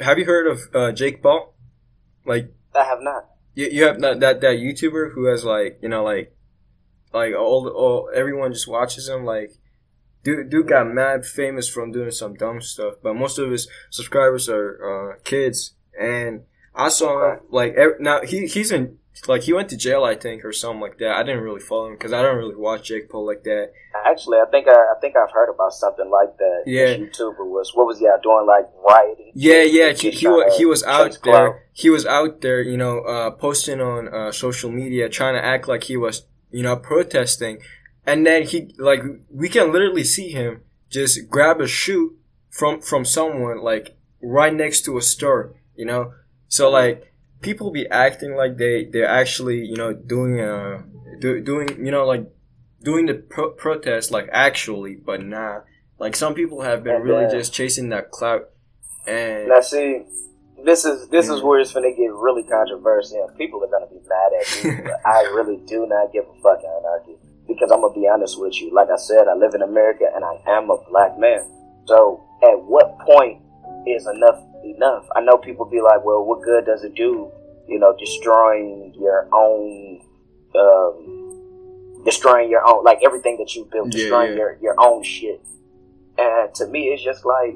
[0.00, 1.54] have you heard of uh, Jake Paul?
[2.24, 3.26] Like I have not.
[3.54, 6.34] you, you have that, that that YouTuber who has like you know like
[7.12, 9.52] like all all everyone just watches him like.
[10.24, 14.48] Dude, dude got mad famous from doing some dumb stuff, but most of his subscribers
[14.48, 15.74] are uh, kids.
[16.00, 16.44] And
[16.76, 18.98] I saw him like ev- now he he's in
[19.28, 21.16] like he went to jail I think or something like that.
[21.16, 23.72] I didn't really follow him because I don't really watch Jake Paul like that.
[24.06, 26.62] Actually, I think I, I think I've heard about something like that.
[26.66, 26.94] Yeah.
[26.96, 28.46] YouTuber was what was he out doing?
[28.46, 29.32] Like rioting?
[29.34, 29.92] Yeah, yeah.
[29.92, 31.22] He, he, wa- trying to he was out clout.
[31.22, 31.62] there.
[31.72, 35.68] He was out there, you know, uh, posting on uh, social media, trying to act
[35.68, 37.58] like he was, you know, protesting.
[38.04, 42.16] And then he, like, we can literally see him just grab a shoe
[42.50, 46.12] from from someone, like right next to a store, you know.
[46.48, 47.11] So like,
[47.42, 50.82] people be acting like they they're actually, you know, doing uh
[51.20, 52.24] do, doing, you know, like
[52.82, 55.60] doing the pro- protest, like actually, but nah.
[55.98, 58.48] Like some people have been And, really uh, just chasing that clout.
[59.06, 60.02] And Now see,
[60.64, 61.44] this is this is Mm.
[61.44, 63.28] where it's gonna get really controversial.
[63.38, 64.82] People are gonna be mad at me.
[64.88, 68.60] but I really do not give a fuck, Anarchy, because I'm gonna be honest with
[68.60, 68.72] you.
[68.74, 71.44] Like I said, I live in America and I am a black man.
[71.86, 73.40] So at what point
[73.86, 75.06] is enough enough?
[75.16, 77.30] I know people be like, well, what good does it do?
[77.68, 80.00] You know, destroying your own,
[80.54, 84.38] um, destroying your own, like everything that you built, Yeah, destroying yeah.
[84.38, 85.40] your your own shit.
[86.18, 87.54] And to me, it's just like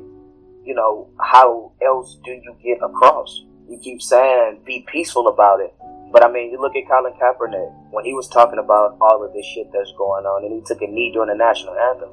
[0.65, 3.43] you know, how else do you get across?
[3.69, 5.73] You keep saying be peaceful about it.
[6.13, 9.33] But I mean, you look at Colin Kaepernick when he was talking about all of
[9.33, 12.11] this shit that's going on, and he took a knee during the national anthem.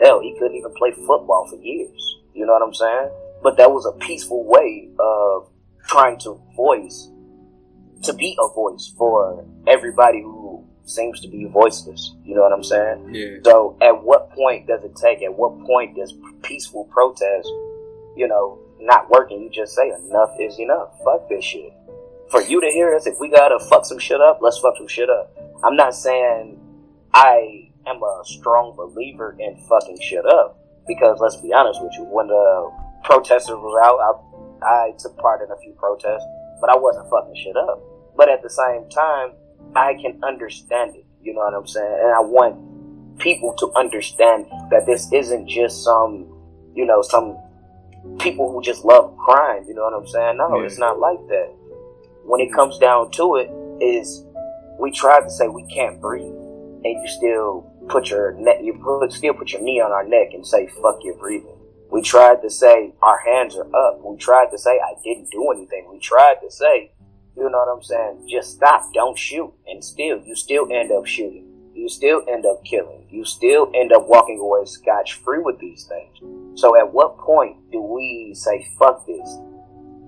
[0.00, 2.16] Hell, he couldn't even play football for years.
[2.34, 3.10] You know what I'm saying?
[3.42, 5.48] But that was a peaceful way of
[5.86, 7.08] trying to voice,
[8.02, 12.14] to be a voice for everybody who seems to be voiceless.
[12.24, 13.14] You know what I'm saying?
[13.14, 13.36] yeah.
[13.44, 15.22] So, at what point does it take?
[15.22, 17.48] At what point does peaceful protest,
[18.16, 19.42] you know, not working?
[19.42, 20.90] You just say enough is enough.
[21.04, 21.72] Fuck this shit.
[22.30, 24.88] For you to hear us, if we gotta fuck some shit up, let's fuck some
[24.88, 25.36] shit up.
[25.64, 26.58] I'm not saying
[27.12, 32.04] I am a strong believer in fucking shit up because let's be honest with you,
[32.04, 32.72] when the
[33.04, 33.98] protesters was out,
[34.64, 36.24] I, I took part in a few protests,
[36.60, 37.80] but I wasn't fucking shit up.
[38.16, 39.32] But at the same time,
[39.74, 41.04] I can understand it.
[41.22, 41.98] You know what I'm saying?
[42.02, 46.26] And I want people to understand that this isn't just some,
[46.74, 47.36] you know, some
[48.18, 49.64] people who just love crime.
[49.68, 50.36] You know what I'm saying?
[50.38, 50.66] No, Yeah.
[50.66, 51.50] it's not like that.
[52.24, 53.50] When it comes down to it,
[53.82, 54.24] is
[54.78, 59.12] we try to say we can't breathe, and you still put your neck, you put
[59.12, 61.56] still put your knee on our neck and say fuck your breathing.
[61.90, 64.00] We tried to say our hands are up.
[64.04, 65.88] We tried to say I didn't do anything.
[65.90, 66.92] We tried to say,
[67.36, 68.28] you know what I'm saying?
[68.30, 71.46] Just stop, don't shoot, and still you still end up shooting.
[71.74, 73.06] You still end up killing.
[73.10, 76.60] You still end up walking away scotch free with these things.
[76.60, 79.28] So at what point do we say fuck this?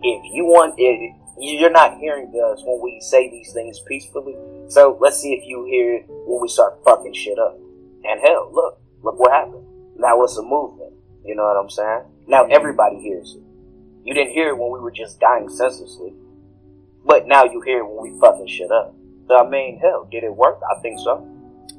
[0.03, 4.37] If you want it, you're not hearing us when we say these things peacefully.
[4.69, 7.59] So let's see if you hear it when we start fucking shit up.
[8.05, 9.67] And hell, look, look what happened.
[9.97, 10.93] Now it's a movement.
[11.25, 12.03] You know what I'm saying?
[12.27, 13.43] Now everybody hears it.
[14.05, 16.13] You didn't hear it when we were just dying senselessly.
[17.05, 18.95] But now you hear it when we fucking shit up.
[19.29, 20.61] So I mean, hell, did it work?
[20.77, 21.27] I think so.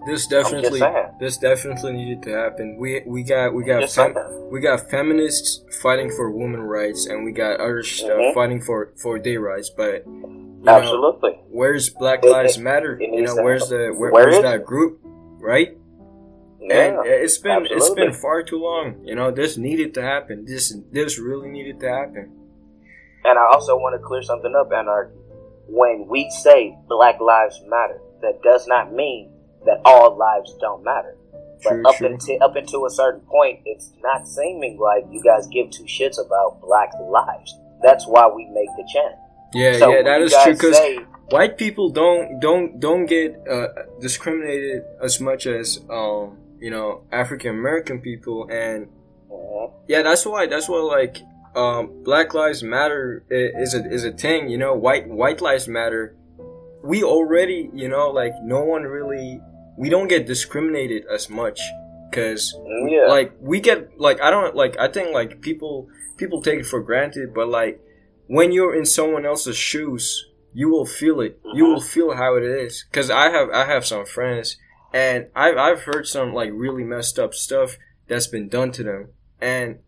[0.05, 0.81] This definitely,
[1.19, 2.75] this definitely needed to happen.
[2.77, 4.15] We we got we got fem-
[4.51, 8.33] we got feminists fighting for women rights, and we got other stuff Mhm.
[8.33, 9.69] fighting for for their rights.
[9.69, 11.39] But you know, Absolutely.
[11.49, 12.97] where's Black Lives it- Matter?
[12.99, 14.99] it You know, where's the where, Where where's that group?
[15.39, 15.77] Right?
[16.63, 16.99] Yeah.
[16.99, 18.05] And it's been it's absolutely.
[18.05, 19.01] been far too long.
[19.03, 20.45] You know, this needed to happen.
[20.45, 22.31] This this really needed to happen.
[23.25, 25.15] And I also want to clear something up, Anarchy.
[25.67, 29.31] When we say Black Lives Matter, that does not mean
[29.65, 31.15] that all lives don't matter.
[31.63, 32.07] But True, up true.
[32.07, 36.19] until up until a certain point, it's not seeming like you guys give two shits
[36.19, 37.57] about Black lives.
[37.81, 39.15] That's why we make the chant.
[39.53, 40.53] Yeah, So yeah, that is true.
[40.53, 40.77] Because
[41.29, 43.67] white people don't don't don't get uh,
[44.01, 48.87] discriminated as much as um you know African American people, and
[49.29, 49.71] Mhm.
[49.91, 51.15] yeah, that's why that's why like
[51.55, 54.41] um Black Lives Matter is a is a thing.
[54.53, 56.15] You know, white white lives matter.
[56.91, 59.41] We already you know like no one really
[59.77, 61.59] we don't get discriminated as much
[62.09, 62.41] because
[62.89, 66.65] yeah, like we get like I don't like I think like people people take it
[66.73, 67.75] for granted, but like
[68.27, 70.05] when you're in someone else's shoes,
[70.53, 71.39] you will feel it.
[71.53, 71.73] You Mhm.
[71.73, 72.85] will feel how it is.
[72.95, 74.57] Cause I have I have some friends,
[74.93, 77.77] and I've I've heard some like really messed up stuff
[78.07, 79.09] that's been done to them,
[79.41, 79.79] and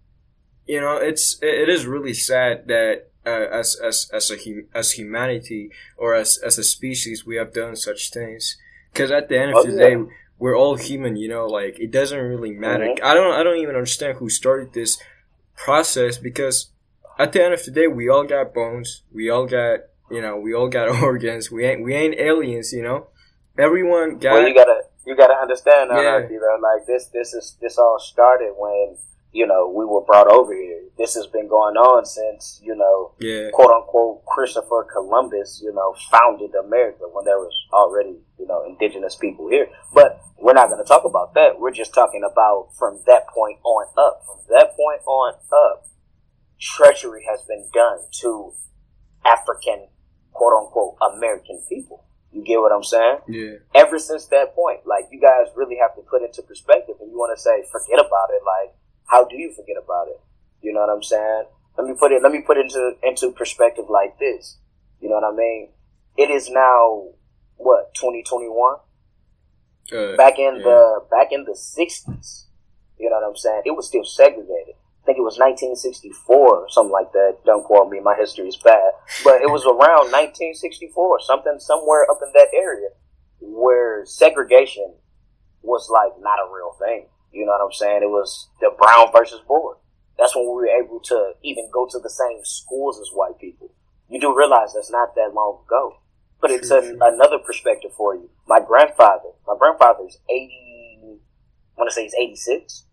[0.66, 3.10] you know it's it, is really sad that.
[3.28, 4.38] Uh, as as as a
[4.76, 8.56] as humanity or as as a species, we have done such things.
[8.94, 9.96] Because at the end of Oh, the yeah.
[9.96, 9.96] day,
[10.38, 11.48] we're all human, you know.
[11.48, 12.86] Like it doesn't really matter.
[12.86, 13.02] Mhm.
[13.02, 15.02] I don't I don't even understand who started this
[15.56, 16.70] process because
[17.18, 19.02] at the end of the day, we all got bones.
[19.12, 19.80] We all got
[20.12, 21.50] you know we all got organs.
[21.50, 23.08] We ain't we ain't aliens, you know.
[23.58, 26.00] Everyone got well, you gotta you gotta understand, Yeah.
[26.00, 26.58] anarchy, though.
[26.62, 28.98] Like this, this is this all started when
[29.32, 30.82] you know we were brought over here.
[30.98, 35.96] This has been going on since you know yeah quote unquote Christopher Columbus, you know,
[36.12, 39.68] founded America when there was already, you know, indigenous people here.
[39.94, 41.60] But we're not going to talk about that.
[41.60, 44.24] We're just talking about from that point on up.
[44.26, 45.88] From that point on up,
[46.60, 48.54] treachery has been done to
[49.26, 49.88] African,
[50.32, 52.05] quote unquote, American people.
[52.36, 53.20] You get what I'm saying?
[53.30, 54.82] yeah ever since that point.
[54.86, 57.98] Like you guys really have to put into perspective and you want to say, forget
[58.00, 58.44] about it.
[58.44, 58.76] Like,
[59.08, 60.20] how do you forget about it?
[60.62, 61.46] You know what I'm saying?
[61.78, 64.58] Let me put it, let me put it into, into perspective like this.
[65.00, 65.70] You know what I mean?
[66.18, 67.10] It is now,
[67.58, 68.78] what, 2021?
[69.94, 70.64] uh, Back in yeah.
[70.64, 72.46] the, back in the 60s.
[72.98, 73.64] You know what I'm saying?
[73.66, 74.76] It was still segregated.
[75.06, 77.38] I think it was 1964 or something like that.
[77.46, 78.90] Don't quote me, my history is bad.
[79.24, 82.90] But it was around 1964, something somewhere up in that area
[83.40, 84.96] where segregation
[85.62, 87.06] was like not a real thing.
[87.32, 88.02] You know what I'm saying?
[88.02, 89.78] It was the brown versus board.
[90.18, 93.70] That's when we were able to even go to the same schools as white people.
[94.10, 96.00] You do realize that's not that long ago.
[96.42, 98.28] But it's another perspective for you.
[98.48, 101.20] My grandfather, my grandfather's 80,
[101.78, 102.86] I want to say he's 86.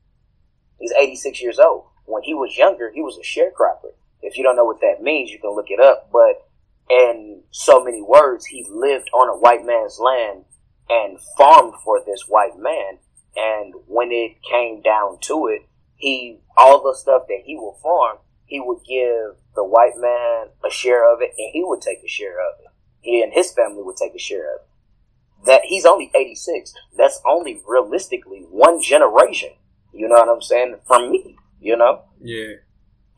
[0.79, 1.87] He's 86 years old.
[2.05, 3.93] When he was younger, he was a sharecropper.
[4.21, 6.11] If you don't know what that means, you can look it up.
[6.13, 6.47] But
[6.91, 10.45] in so many words, he lived on a white man's land
[10.89, 12.99] and farmed for this white man.
[13.37, 15.63] And when it came down to it,
[15.97, 20.71] he, all the stuff that he would farm, he would give the white man a
[20.71, 22.67] share of it and he would take a share of it.
[23.01, 25.47] He and his family would take a share of it.
[25.47, 26.75] That he's only 86.
[26.97, 29.51] That's only realistically one generation.
[29.93, 30.77] You know what I'm saying?
[30.87, 32.03] From me, you know?
[32.21, 32.57] yeah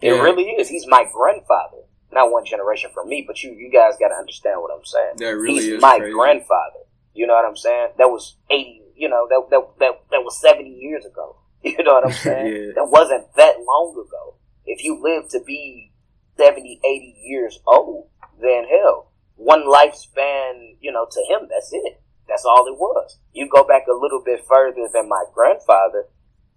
[0.00, 0.20] It Yeah.
[0.22, 0.68] really is.
[0.68, 1.82] He's my grandfather.
[2.12, 5.14] Not one generation from me, but you, you guys gotta understand what I'm saying.
[5.18, 6.12] that really He's is my crazy.
[6.12, 6.82] grandfather.
[7.14, 7.88] You know what I'm saying?
[7.98, 11.36] That was 80, you know, that, that, that, that was 70 years ago.
[11.64, 12.46] You know what I'm saying?
[12.46, 12.72] Yeah.
[12.76, 14.36] That wasn't that long ago.
[14.66, 15.92] If you live to be
[16.36, 18.08] 70, 80 years old,
[18.40, 22.00] then hell, one lifespan, you know, to him, that's it.
[22.28, 23.18] That's all it was.
[23.32, 26.06] You go back a little bit further than my grandfather,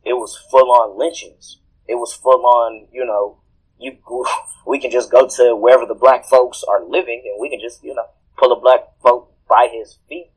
[0.03, 1.59] it was full on lynchings.
[1.87, 3.39] It was full on, you know,
[3.79, 3.97] you
[4.67, 7.83] we can just go to wherever the black folks are living and we can just,
[7.83, 8.05] you know,
[8.37, 10.31] pull a black folk by his feet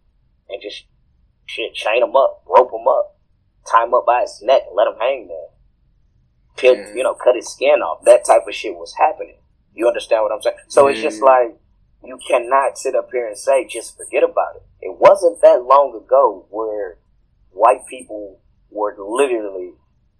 [0.49, 0.85] and just
[1.47, 3.19] shit, chain him up, rope him up,
[3.71, 5.49] tie him up by his neck and let him hang there.
[6.57, 6.95] Peel, Yeah.
[6.95, 8.05] you know, cut his skin off.
[8.05, 9.39] That type of shit was happening.
[9.75, 10.57] You understand what I'm saying?
[10.69, 11.57] So it's just like,
[12.05, 14.63] you cannot sit up here and say, just forget about it.
[14.81, 16.99] It wasn't that long ago where
[17.51, 19.73] white people were literally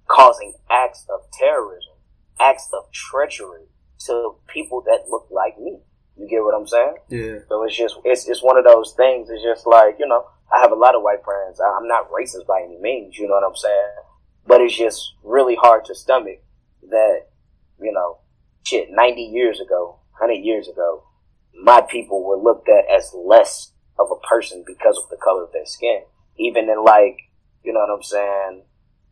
[0.07, 1.95] causing acts of terrorism,
[2.41, 3.65] acts of treachery
[4.07, 5.81] to people that look like me.
[6.17, 6.95] You get what I'm saying?
[7.09, 9.29] yeah So it's just it's it's one of those things.
[9.31, 11.61] It's just like you know, I have a lot of white friends.
[11.61, 13.19] I- I'm not racist by any means.
[13.19, 13.95] You know what I'm saying?
[14.47, 16.41] But it's just really hard to stomach
[16.89, 17.27] that
[17.81, 18.19] you know,
[18.65, 18.89] shit.
[18.91, 21.03] 90 years ago, 100 years ago,
[21.55, 25.53] my people were looked at as less of a person because of the color of
[25.53, 26.03] their skin.
[26.39, 27.17] Even in like,
[27.65, 28.63] you know what I'm saying,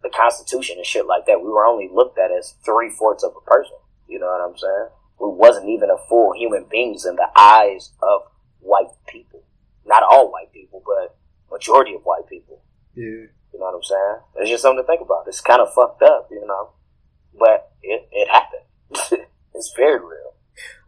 [0.02, 3.32] the Constitution and shit like that, we were only looked at as three fourths of
[3.36, 3.76] a person.
[4.06, 4.88] You know what I'm saying?
[5.20, 8.22] We wasn't even a full human beings in the eyes of
[8.60, 9.42] white people.
[9.84, 11.16] Not all white people, but
[11.50, 12.62] majority of white people.
[12.94, 13.04] yeah
[13.52, 14.16] You know what I'm saying?
[14.36, 15.24] It's just something to think about.
[15.26, 16.72] It's kind of fucked up, you know,
[17.38, 19.26] but it it happened.
[19.54, 20.34] it's very real.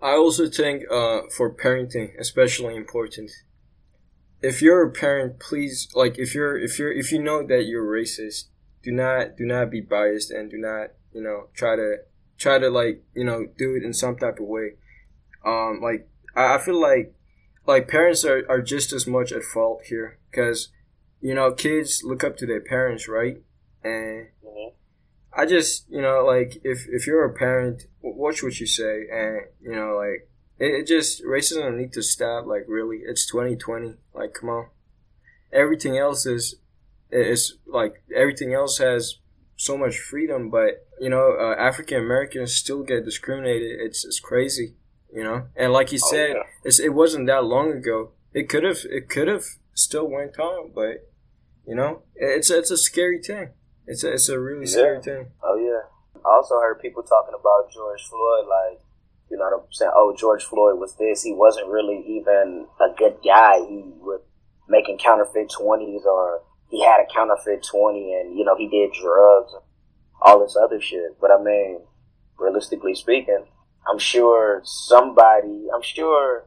[0.03, 3.31] I also think uh, for parenting, especially important.
[4.43, 7.85] If you're a parent, please like if you're if you're if you know that you're
[7.85, 8.45] racist,
[8.83, 11.97] do not do not be biased and do not you know try to
[12.39, 14.73] try to like you know do it in some type of way.
[15.45, 17.15] Um, like I, I feel like
[17.67, 20.69] like parents are, are just as much at fault here because
[21.21, 23.43] you know kids look up to their parents, right?
[23.85, 24.73] And Mhm.
[25.33, 29.43] I just you know like if if you're a parent, watch what you say, and
[29.61, 30.29] you know like
[30.59, 32.47] it, it just racism need to stop.
[32.47, 33.95] Like really, it's 2020.
[34.15, 34.69] Like come on,
[35.53, 36.57] everything else is
[37.13, 39.17] is like everything else has
[39.57, 43.81] so much freedom, but you know uh, African Americans still get discriminated.
[43.81, 44.75] It's it's crazy,
[45.13, 45.47] you know.
[45.57, 46.43] And like you Oh, said, yeah.
[46.65, 48.13] it's, it wasn't that long ago.
[48.33, 49.45] It could have it could have
[49.75, 51.09] still went on, but
[51.67, 53.51] you know it's it's a scary thing.
[53.87, 55.27] It's a, it's a really scary thing.
[55.43, 55.89] Oh yeah.
[56.25, 58.81] I also heard people talking about George Floyd, like,
[59.31, 59.91] you know what I'm saying?
[59.95, 61.23] Oh, George Floyd was this.
[61.23, 63.57] He wasn't really even a good guy.
[63.67, 64.21] He was
[64.69, 69.53] making counterfeit twenties, or he had a counterfeit twenty, and you know he did drugs,
[69.53, 69.63] and
[70.23, 71.21] all this other shit.
[71.21, 71.81] But I mean,
[72.39, 73.45] realistically speaking,
[73.91, 76.47] I'm sure somebody, I'm sure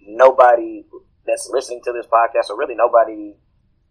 [0.00, 0.84] nobody
[1.26, 3.34] that's listening to this podcast, or really nobody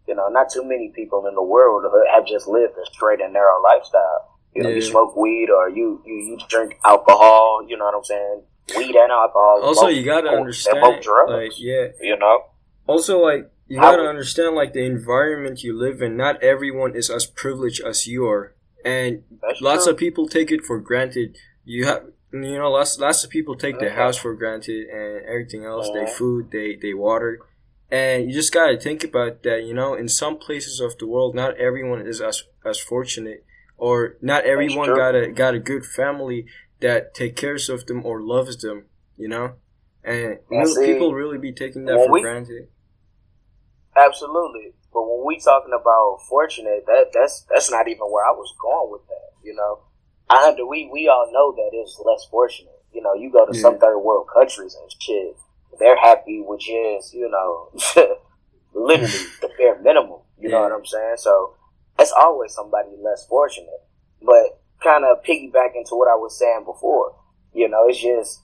[0.06, 3.32] you know, not too many people in the world have just lived a straight and
[3.32, 4.38] narrow lifestyle.
[4.54, 8.04] You know, you smoke weed or you, you, you drink alcohol, you know what I'm
[8.04, 8.42] saying?
[8.76, 9.60] Weed and alcohol.
[9.62, 11.32] Also, both- you gotta understand, both drugs.
[11.32, 11.88] like yeah.
[12.00, 12.44] you know?
[12.86, 16.16] Also, like you gotta understand, like the environment you live in.
[16.16, 18.54] Not everyone is as privileged as you are,
[18.84, 19.24] and
[19.60, 19.92] lots true.
[19.92, 21.36] of people take it for granted.
[21.64, 22.02] You have,
[22.32, 23.94] you know, lots lots of people take their Mhm.
[24.02, 25.88] house for granted and everything else.
[25.92, 26.16] They Mhm.
[26.18, 27.40] food, they they water,
[27.90, 29.64] and you just gotta think about that.
[29.64, 33.44] You know, in some places of the world, not everyone is as as fortunate,
[33.76, 36.46] or not everyone got a got a good family
[36.80, 38.84] that take cares of them or loves them.
[39.16, 39.46] You know,
[40.02, 42.68] and Yeah, see, people really be taking that for we- granted.
[43.96, 44.72] Absolutely.
[44.92, 48.92] But when we talking about fortunate, that that's that's not even where I was going
[48.92, 49.30] with that.
[49.42, 49.80] You know,
[50.30, 52.82] I under we we all know that it's less fortunate.
[52.92, 55.36] You know, you go to some third world countries and shit,
[55.80, 57.70] they're happy with just you know,
[58.74, 60.20] literally the bare minimum.
[60.38, 61.16] You know what I'm saying?
[61.18, 61.54] So
[61.98, 63.82] it's always somebody less fortunate.
[64.22, 67.16] But kind of piggyback into what I was saying before.
[67.52, 68.42] You know, it's just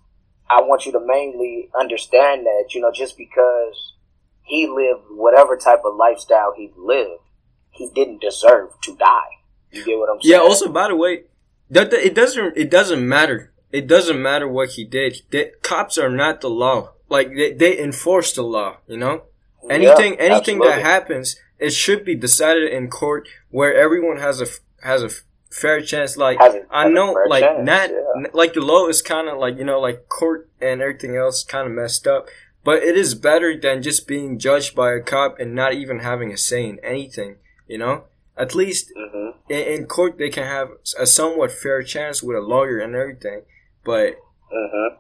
[0.49, 3.95] I want you to mainly understand that you know just because
[4.43, 7.23] he lived whatever type of lifestyle he lived,
[7.71, 9.41] he didn't deserve to die.
[9.71, 10.33] You get what I'm saying?
[10.33, 10.41] Yeah.
[10.41, 11.25] Also, by the way,
[11.71, 13.53] that that- it doesn't it doesn't matter.
[13.73, 15.23] It doesn't matter what he did.
[15.31, 16.93] The cops are not the law.
[17.09, 18.79] Like they, they enforce the law.
[18.89, 19.23] You know,
[19.63, 24.47] Yeah, anything anything that happens, it should be decided in court where everyone has a
[24.85, 25.11] has a
[25.51, 26.17] fair chance.
[26.17, 26.39] Like
[26.71, 28.27] I know, like chance, not yeah.
[28.33, 31.67] like the law is kind of like you know like court and everything else kind
[31.67, 32.29] of messed up.
[32.63, 36.33] But it is better than just being judged by a cop and not even having
[36.33, 37.37] a say in anything.
[37.67, 38.05] You know,
[38.37, 39.35] at least Mhm.
[39.49, 43.43] in, in court they can have a somewhat fair chance with a lawyer and everything
[43.85, 44.17] but
[44.53, 44.97] Mhm.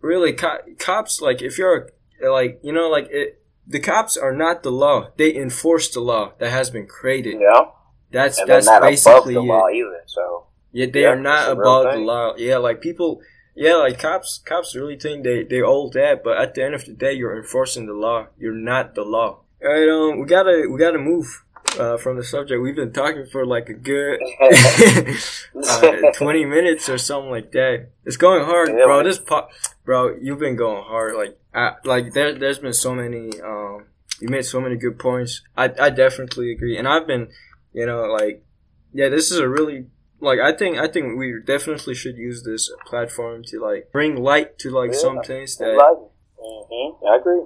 [0.00, 1.88] really co- cops like if you're
[2.22, 6.32] like you know like it the cops are not the law they enforce the law
[6.38, 7.66] that has been created Yeah.
[8.10, 10.02] that's And that's basically the it law either.
[10.06, 13.20] So yeah they Yeah, are not it's a real above the law yeah like people
[13.54, 16.84] yeah like cops cops really think they they all that but at the end of
[16.86, 20.66] the day you're enforcing the law you're not the law all right um we gotta
[20.70, 21.42] we gotta move
[21.78, 24.20] uh, from the subject we've been talking for like a good
[25.68, 27.88] uh, 20 minutes or something like that.
[28.04, 28.96] It's going hard, Yeah, bro.
[28.98, 29.06] man.
[29.06, 29.50] This pop,
[29.84, 31.16] bro, you've been going hard.
[31.16, 33.86] Like, I, like there, there's been so many, um,
[34.20, 35.42] you made so many good points.
[35.56, 36.76] I, I definitely agree.
[36.76, 37.28] And I've been,
[37.72, 38.44] you know, like,
[38.92, 39.86] yeah, this is a really,
[40.24, 44.58] like, I think, I think we definitely should use this platform to, like, bring light
[44.60, 45.76] to, like, Yeah, some things that.
[45.76, 46.96] Mhm.
[47.06, 47.42] I agree.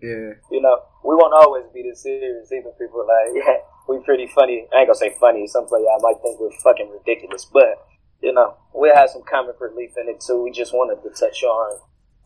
[0.00, 0.32] yeah.
[0.50, 2.50] You know, we won't always be this serious.
[2.52, 3.58] Even people like, yeah,
[3.88, 4.66] we pretty funny.
[4.72, 5.46] I ain't gonna say funny.
[5.46, 7.86] Some play I might think we're fucking ridiculous, but
[8.22, 10.42] you know, we have some comic relief in it too.
[10.42, 11.80] We just wanted to touch on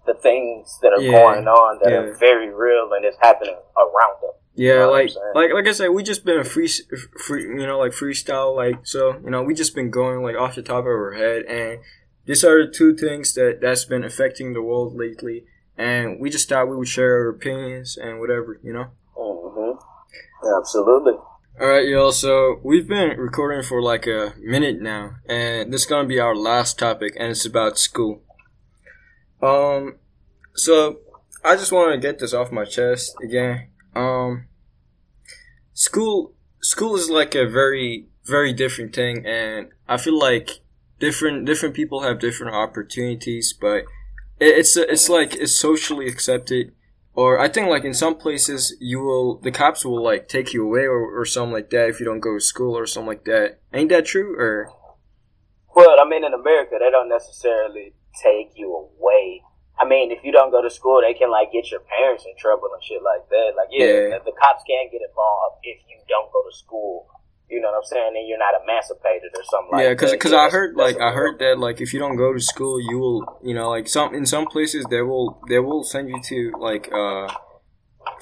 [0.06, 1.12] the things that are Yeah.
[1.12, 1.98] going on that Yeah.
[2.00, 4.36] are very real and is happening around us.
[4.56, 6.68] Yeah, know like like like I said, we just been a free,
[7.18, 10.54] free, you know, like freestyle, like so, you know, we just been going like off
[10.54, 11.80] the top of our head, and
[12.24, 15.44] these are the two things that that's been affecting the world lately,
[15.76, 18.86] and we just thought we would share our opinions and whatever, you know.
[19.16, 19.72] hmm
[20.58, 21.14] Absolutely.
[21.60, 22.12] All right, y'all.
[22.12, 26.36] So we've been recording for like a minute now, and this is gonna be our
[26.36, 28.22] last topic, and it's about school.
[29.42, 29.96] Um,
[30.54, 31.00] so
[31.44, 33.68] I just want to get this off my chest again.
[33.94, 34.46] Um,
[35.72, 40.60] school, school is like a very, very different thing, and I feel like
[40.98, 43.84] different, different people have different opportunities, but
[44.40, 46.72] it's it's like it's socially accepted
[47.14, 50.64] or I think like in some places you will the cops will like take you
[50.64, 53.24] away or, or something like that if you don't go to school or something like
[53.24, 53.60] that.
[53.72, 54.36] Ain't that true?
[54.38, 54.70] Or
[55.74, 59.42] Well, I mean, in America, they don't necessarily take you away.
[59.78, 62.36] I mean, if you don't go to school, they can like get your parents in
[62.38, 63.52] trouble and shit like that.
[63.56, 64.18] Like, yeah, Yeah.
[64.24, 67.08] the cops can't get involved if you don't go to school.
[67.50, 68.12] You know what I'm saying?
[68.16, 69.94] And you're not emancipated or something like yeah, that.
[69.96, 72.40] because because Yeah, I heard like I heard that like if you don't go to
[72.40, 76.08] school, you will you know like some in some places they will they will send
[76.08, 77.28] you to like uh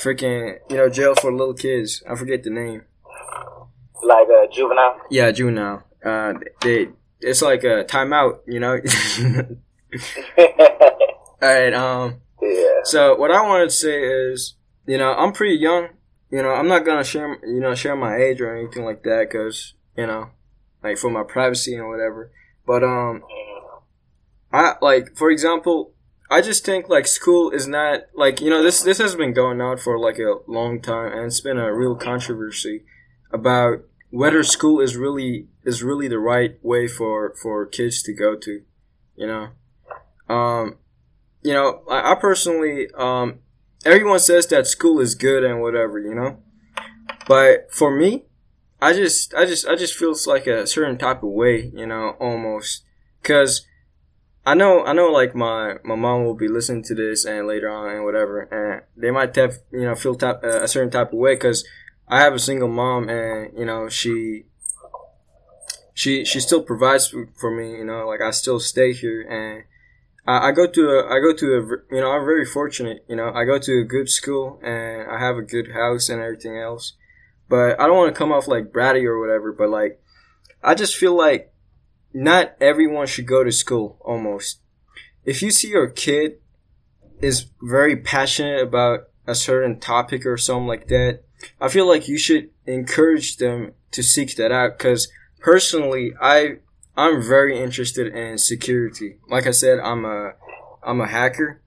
[0.00, 2.02] freaking you know jail for little kids.
[2.10, 2.82] I forget the name.
[4.02, 4.96] like uh, juvenile.
[5.10, 5.84] Yeah, juvenile.
[6.04, 6.32] Uh,
[6.62, 6.88] they
[7.20, 8.40] it's like a timeout.
[8.46, 8.80] You know.
[11.42, 11.74] All right.
[11.74, 12.20] Um.
[12.40, 12.80] yeah.
[12.84, 14.54] So what I wanted to say is,
[14.86, 15.88] you know, I'm pretty young.
[16.30, 19.28] You know, I'm not gonna share, you know, share my age or anything like that,
[19.30, 20.30] cause you know,
[20.82, 22.30] like for my privacy and whatever.
[22.66, 23.22] But um,
[24.52, 25.92] I like, for example,
[26.30, 29.60] I just think like school is not like you know this this has been going
[29.60, 32.84] on for like a long time, and it's been a real controversy
[33.32, 33.80] about
[34.10, 38.62] whether school is really is really the right way for for kids to go to,
[39.16, 39.48] you know.
[40.34, 40.78] Um,
[41.42, 43.40] you know, I, I personally, um,
[43.84, 46.38] everyone says that school is good and whatever, you know,
[47.28, 48.24] but for me,
[48.80, 52.16] I just, I just, I just feels like a certain type of way, you know,
[52.20, 52.84] almost,
[53.22, 53.66] cause
[54.44, 57.68] I know, I know, like my my mom will be listening to this and later
[57.70, 61.12] on and whatever, and they might have, you know, feel type, uh, a certain type
[61.12, 61.64] of way, cause
[62.08, 64.44] I have a single mom and you know she.
[65.94, 68.06] She she still provides for- for me, you know.
[68.06, 69.64] Like I still stay here, and
[70.26, 73.16] I, I go to a, I go to a, you know, I'm very fortunate, you
[73.16, 76.58] know, I go to a good school and I have a good house and everything
[76.58, 76.94] else.
[77.48, 80.00] But I don't want to come off like bratty or whatever, but like,
[80.62, 81.52] I just feel like
[82.14, 84.60] not everyone should go to school almost.
[85.24, 86.38] If you see your kid
[87.20, 91.20] is very passionate about a certain topic or something like that,
[91.60, 95.08] I feel like you should encourage them to seek that out because
[95.40, 96.58] personally, I
[96.96, 99.18] I'm very interested in security.
[99.28, 100.32] Like I said, I'm a
[100.82, 101.62] I'm a hacker,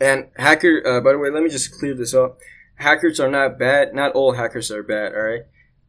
[0.00, 0.82] and hacker.
[0.86, 2.38] Uh, by the way, let me just clear this up.
[2.76, 3.94] Hackers are not bad.
[3.94, 5.14] Not all hackers are bad.
[5.14, 5.42] All right.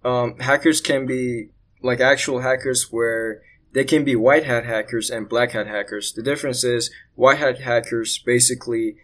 [0.03, 1.49] Um, hackers can be
[1.81, 3.41] like actual hackers where
[3.73, 6.13] they can be white hat hackers and black hat hackers.
[6.13, 8.97] The difference is white hat hackers basically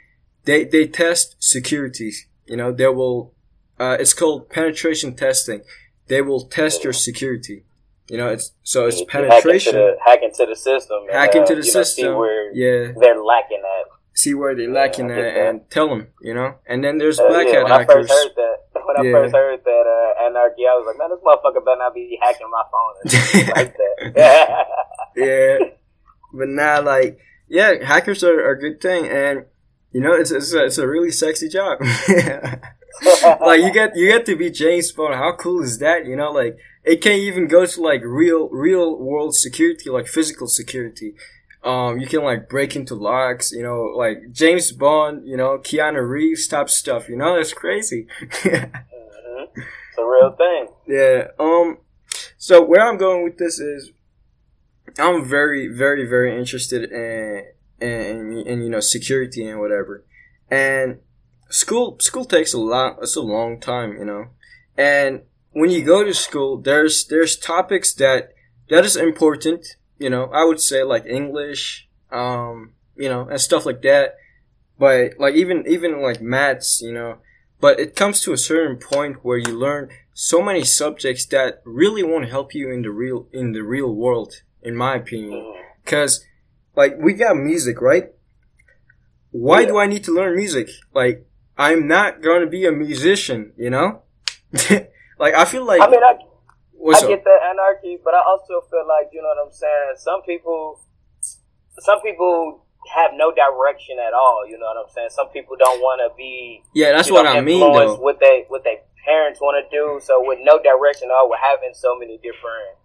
[0.46, 2.14] they they test security.
[2.46, 3.34] You know, they will.
[3.80, 5.62] Uh, it's called penetration testing.
[6.08, 7.64] They will test your security.
[8.10, 9.76] You know, it's so it's penetration.
[9.76, 10.98] Hack into the, hack into the system.
[11.04, 12.16] and, hack uh, into the you know, see system.
[12.18, 13.88] where yeah, they're lacking at.
[14.14, 16.08] see where they're lacking at and tell them.
[16.22, 18.98] You know, and then there's Uh, black yeah, hat when I first heard that, when
[18.98, 22.20] I first heard that uh, anarchy, I was like, man, this motherfucker better not be
[22.22, 24.66] hacking my phone like that.
[25.16, 25.58] yeah,
[26.34, 29.46] but now like yeah, hackers are, are a good thing, and
[29.92, 31.80] you know it's it's a, it's a really sexy job.
[33.42, 35.16] like you get you get to be James Bond.
[35.16, 36.06] How cool is that?
[36.06, 40.48] You know, like it can even go to like real real world security, like physical
[40.48, 41.16] security.
[41.64, 43.52] Um, you can like break into locks.
[43.52, 45.28] You know, like James Bond.
[45.28, 47.08] You know, Keanu Reeves type stuff.
[47.10, 48.08] You know, that's crazy.
[48.22, 48.72] Mhm.
[49.56, 50.68] It's a real thing.
[50.88, 51.28] Yeah.
[51.40, 51.78] Um.
[52.38, 53.92] So where I'm going with this is,
[55.00, 57.46] I'm very, very, very interested in,
[57.80, 60.04] in, in you know security and whatever,
[60.52, 61.00] and
[61.50, 62.98] school school takes a lot.
[63.02, 64.28] It's a long time, you know,
[64.78, 65.22] and
[65.54, 68.34] when you go to school, there's there's topics that
[68.70, 69.66] that is important.
[69.98, 74.16] You know, I would say like English, um, you know, and stuff like that.
[74.78, 77.18] But like even even like maths, you know,
[77.62, 82.04] but it comes to a certain point where you learn so many subjects that really
[82.04, 85.54] won't help you in the real in the real world in my opinion.
[85.84, 86.26] Because
[86.76, 88.10] like we got music right?
[89.32, 90.70] Why do i need to learn music?
[90.94, 91.26] Like
[91.58, 94.02] i'm not going to be a musician you know
[95.20, 98.62] like i feel like I mean, I, I up get that anarchy, but I also
[98.70, 99.94] feel like you know what I'm saying.
[99.98, 100.82] Some people,
[101.80, 104.44] some people have no direction at all.
[104.48, 105.10] You know what I'm saying.
[105.12, 106.62] Some people don't want to be.
[106.74, 110.00] yeah that's what know, i mean though What they what they parents want to do.
[110.04, 112.76] So with no direction, or with having so many different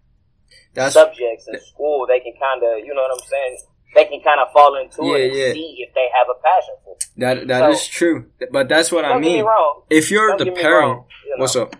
[0.75, 3.59] that's subjects in school, they can kind of you know what I'm saying.
[3.95, 5.53] They can kind of fall into Yeah, it and yeah.
[5.55, 7.05] see if they have a passion for it.
[7.17, 9.83] that that is So- true but that's what Don't i get me mean wrong.
[9.91, 11.41] if you're Don't the me parent wrong, you know.
[11.43, 11.75] what's up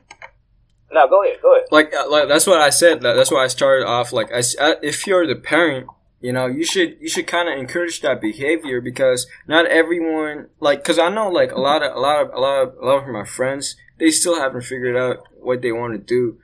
[0.91, 1.39] No, go ahead.
[1.43, 1.67] Go ahead.
[1.71, 3.01] like, uh, like that's what I said.
[3.03, 4.13] That's why I started off.
[4.13, 5.87] Like, I uh if you're the parent,
[6.21, 10.79] you know, you should you should kind of encourage that behavior because not everyone like
[10.83, 13.03] because I know like a lot of a lot of a lot of a lot
[13.03, 16.39] of my friends they still haven't figured out what they want to do,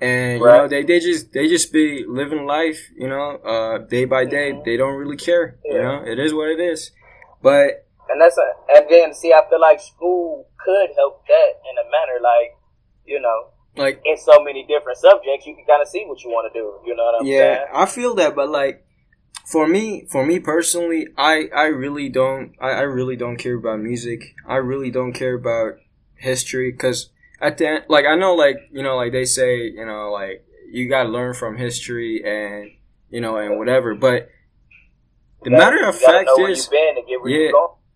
[0.00, 4.04] and you know they they just they just be living life, you know, uh, day
[4.04, 4.52] by day.
[4.52, 4.64] Mhm.
[4.64, 5.56] They don't really care.
[5.64, 6.90] You know, it is what it is.
[7.42, 11.78] But And that's a, and then see, I feel like school could help that in
[11.78, 12.56] a manner, like
[13.04, 16.30] you know, like in so many different subjects, you can kind of see what you
[16.30, 16.74] want to do.
[16.84, 17.66] You know what I'm yeah, saying?
[17.72, 18.84] Yeah, I feel that, but like
[19.44, 23.80] for me, for me personally, I I really don't I, I really don't care about
[23.80, 24.34] music.
[24.46, 25.74] I really don't care about
[26.16, 27.10] history because
[27.40, 30.44] at the end, like I know, like you know, like they say, you know, like
[30.70, 32.70] you gotta learn from history and
[33.10, 33.94] you know and whatever.
[33.94, 34.30] But
[35.42, 36.68] the matter of fact is,
[37.24, 37.50] yeah,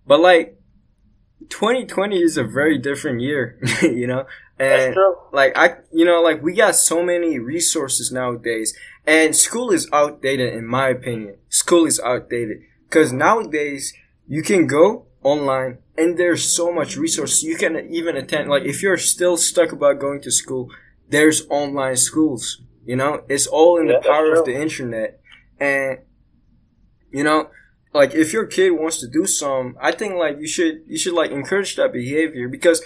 [0.07, 0.61] but like
[1.49, 4.27] 2020 is a very different year, you know.
[4.61, 4.95] And
[5.33, 8.75] like I, you know, like we got so many resources nowadays,
[9.07, 11.37] and school is outdated in my opinion.
[11.49, 12.59] School is outdated.
[12.89, 13.95] Because nowadays
[14.27, 18.51] you can go online and there's so much resource you can even attend.
[18.51, 20.71] Like if you're still stuck about going to school
[21.09, 23.23] there's online schools you know?
[23.29, 25.21] It's all in yeah, the power of the internet.
[25.61, 25.99] And
[27.11, 27.51] you know
[27.93, 31.13] like if your kid wants to do some i think like you should you should
[31.13, 32.83] like encourage that behavior because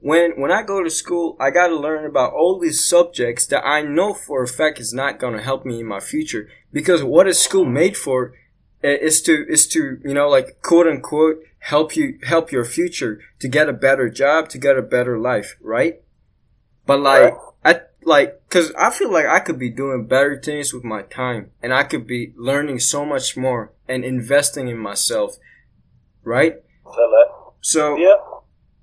[0.00, 3.66] when when i go to school i got to learn about all these subjects that
[3.66, 6.48] i know for a fact is not going to help me in my future.
[6.72, 8.34] Because what is school made for
[8.84, 13.20] eh, is to is to you know like quote unquote help you help your future
[13.38, 16.02] to get a better job to get a better life right?
[16.84, 17.34] But like
[17.64, 21.50] i like because i feel like i could be doing better things with my time
[21.60, 25.38] and i could be learning so much more and investing in myself
[26.22, 26.56] right?
[27.62, 28.16] So yeah.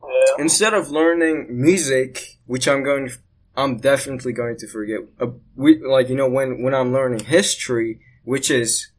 [0.08, 0.44] Yeah.
[0.44, 3.18] instead of learning music which i'm going to,
[3.56, 8.00] i'm definitely going to forget uh, we, like you know when when i'm learning history
[8.24, 8.92] which is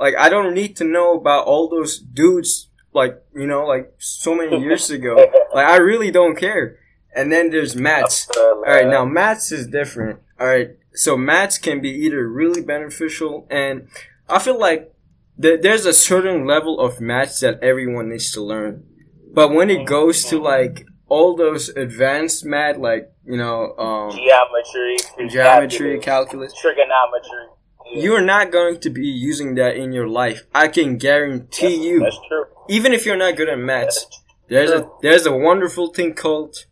[0.00, 4.34] like I don't need to know about all those dudes like you know like so
[4.34, 5.14] many years ago.
[5.54, 6.78] like I really don't care.
[7.14, 8.28] And then there's maths.
[8.36, 10.20] All right, now maths is different.
[10.38, 13.88] All right, so maths can be either really beneficial, and
[14.28, 14.94] I feel like
[15.42, 18.84] th- there's a certain level of maths that everyone needs to learn.
[19.32, 25.28] But when it goes to like all those advanced math, like you know, um, geometry,
[25.28, 27.46] geometry, calculus, trigonometry,
[27.94, 30.42] you're not going to be using that in your life.
[30.54, 32.00] I can guarantee that's, you.
[32.00, 32.44] That's true.
[32.68, 34.06] Even if you're not good at maths,
[34.48, 36.66] there's a there's a wonderful thing called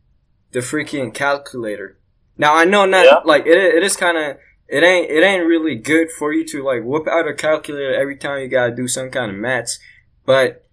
[0.52, 1.98] the freaking calculator.
[2.36, 3.20] Now I know not yeah.
[3.24, 3.56] like it.
[3.56, 4.36] It is kind of
[4.68, 8.16] it ain't it ain't really good for you to like whip out a calculator every
[8.16, 9.78] time you gotta do some kind of maths,
[10.24, 10.67] but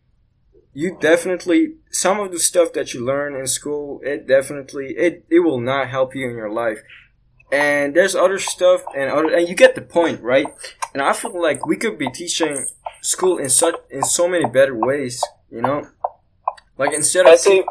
[0.75, 5.39] you definitely some of the stuff that you learn in school it definitely it it
[5.39, 6.79] will not help you in your life.
[7.51, 10.47] And there's other stuff and other and you get the point right?
[10.93, 12.65] And i feel like we could be teaching
[13.01, 15.87] school in such in so many better ways you know?
[16.77, 17.63] Like instead of I see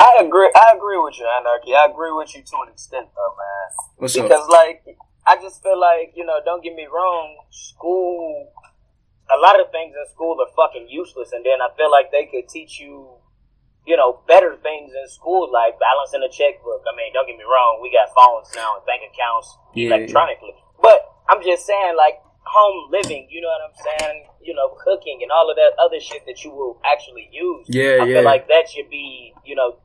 [0.00, 1.72] i agree i agree with you anarchy.
[1.74, 3.68] I agree with you to an extent though man.
[3.98, 4.50] What's because up?
[4.50, 4.96] like
[5.26, 8.50] i just feel like you know don't get me wrong school
[9.36, 12.26] a lot of things in school are fucking useless and then i feel like they
[12.26, 13.20] could teach you
[13.86, 16.84] you know, better things in school, like balancing a checkbook.
[16.86, 20.54] I mean, don't get me wrong, we got phones now and bank accounts yeah, electronically.
[20.82, 24.26] But I'm just saying, like, home living, you know what I'm saying?
[24.42, 27.66] You know, cooking and all of that other shit that you will actually use.
[27.68, 28.14] Yeah, I yeah.
[28.20, 29.78] feel like that should be, you know,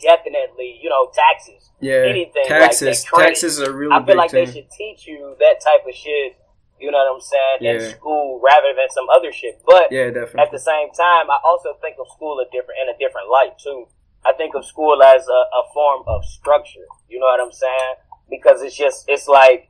[0.00, 1.70] definitely, you know, taxes.
[1.80, 2.04] Yeah.
[2.06, 3.04] Anything taxes.
[3.12, 4.46] Like taxes are really I feel like thing.
[4.46, 6.36] they should teach you that type of shit
[6.78, 7.72] you know what I'm saying, yeah.
[7.72, 9.62] in school rather than some other shit.
[9.64, 10.40] But yeah, definitely.
[10.40, 13.58] at the same time, I also think of school a different in a different light
[13.58, 13.86] too.
[14.24, 16.86] I think of school as a, a form of structure.
[17.08, 17.94] You know what I'm saying?
[18.28, 19.68] Because it's just it's like,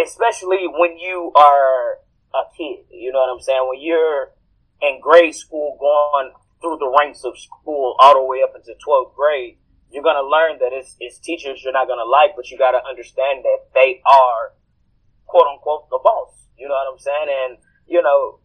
[0.00, 2.00] especially when you are
[2.34, 2.88] a kid.
[2.90, 3.66] You know what I'm saying?
[3.68, 4.32] When you're
[4.80, 9.14] in grade school, going through the ranks of school all the way up into 12th
[9.14, 9.58] grade,
[9.90, 13.44] you're gonna learn that it's, it's teachers you're not gonna like, but you gotta understand
[13.44, 14.56] that they are
[15.32, 16.44] quote unquote the boss.
[16.58, 17.28] You know what I'm saying?
[17.32, 17.58] And
[17.88, 18.38] you know,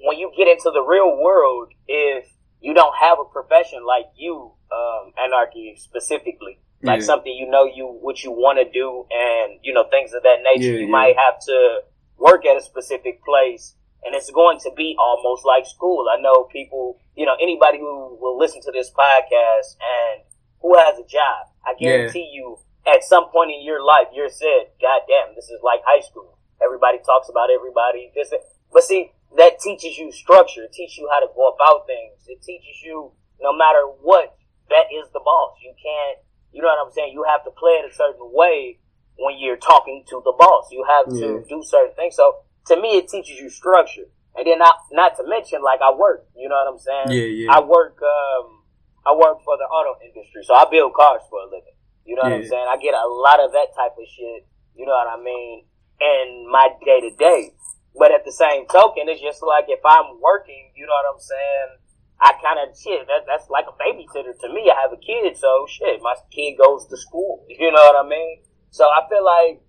[0.00, 2.24] when you get into the real world, if
[2.60, 7.06] you don't have a profession like you, um, anarchy specifically, like yeah.
[7.06, 10.40] something you know you what you want to do, and you know things of that
[10.42, 10.98] nature, yeah, you yeah.
[10.98, 11.80] might have to
[12.16, 13.74] work at a specific place.
[14.04, 16.06] And it's going to be almost like school.
[16.08, 20.22] I know people, you know, anybody who will listen to this podcast and
[20.62, 22.58] who has a job, I guarantee you
[22.88, 26.38] at some point in your life, you're said, God damn, this is like high school.
[26.62, 28.10] Everybody talks about everybody.
[28.14, 28.32] This,
[28.72, 30.64] but see, that teaches you structure.
[30.64, 32.24] It teaches you how to go about things.
[32.26, 34.36] It teaches you, no matter what,
[34.70, 35.56] that is the boss.
[35.62, 36.18] You can't,
[36.52, 37.12] you know what I'm saying?
[37.12, 38.78] You have to play it a certain way
[39.18, 40.68] when you're talking to the boss.
[40.72, 41.26] You have yeah.
[41.26, 42.16] to do certain things.
[42.16, 44.08] So to me, it teaches you structure.
[44.36, 47.10] And then not, not to mention, like I work, you know what I'm saying?
[47.10, 47.52] Yeah, yeah.
[47.52, 48.62] I work, um,
[49.04, 50.42] I work for the auto industry.
[50.44, 51.74] So I build cars for a living.
[52.08, 52.40] You know what yeah.
[52.40, 52.68] I'm saying?
[52.72, 54.48] I get a lot of that type of shit.
[54.72, 55.68] You know what I mean?
[56.00, 57.52] In my day to day.
[57.92, 61.20] But at the same token, it's just like if I'm working, you know what I'm
[61.20, 61.70] saying?
[62.16, 63.04] I kind of shit.
[63.12, 64.72] That, that's like a babysitter to me.
[64.72, 66.00] I have a kid, so shit.
[66.00, 67.44] My kid goes to school.
[67.52, 68.40] You know what I mean?
[68.70, 69.60] So I feel like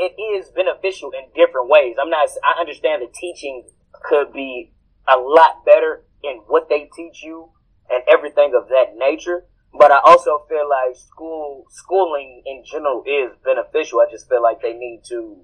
[0.00, 2.00] it is beneficial in different ways.
[2.00, 2.24] I'm not.
[2.40, 3.68] I understand the teaching
[4.08, 4.72] could be
[5.04, 7.52] a lot better in what they teach you
[7.90, 9.44] and everything of that nature.
[9.76, 14.00] But I also feel like school schooling in general is beneficial.
[14.00, 15.42] I just feel like they need to,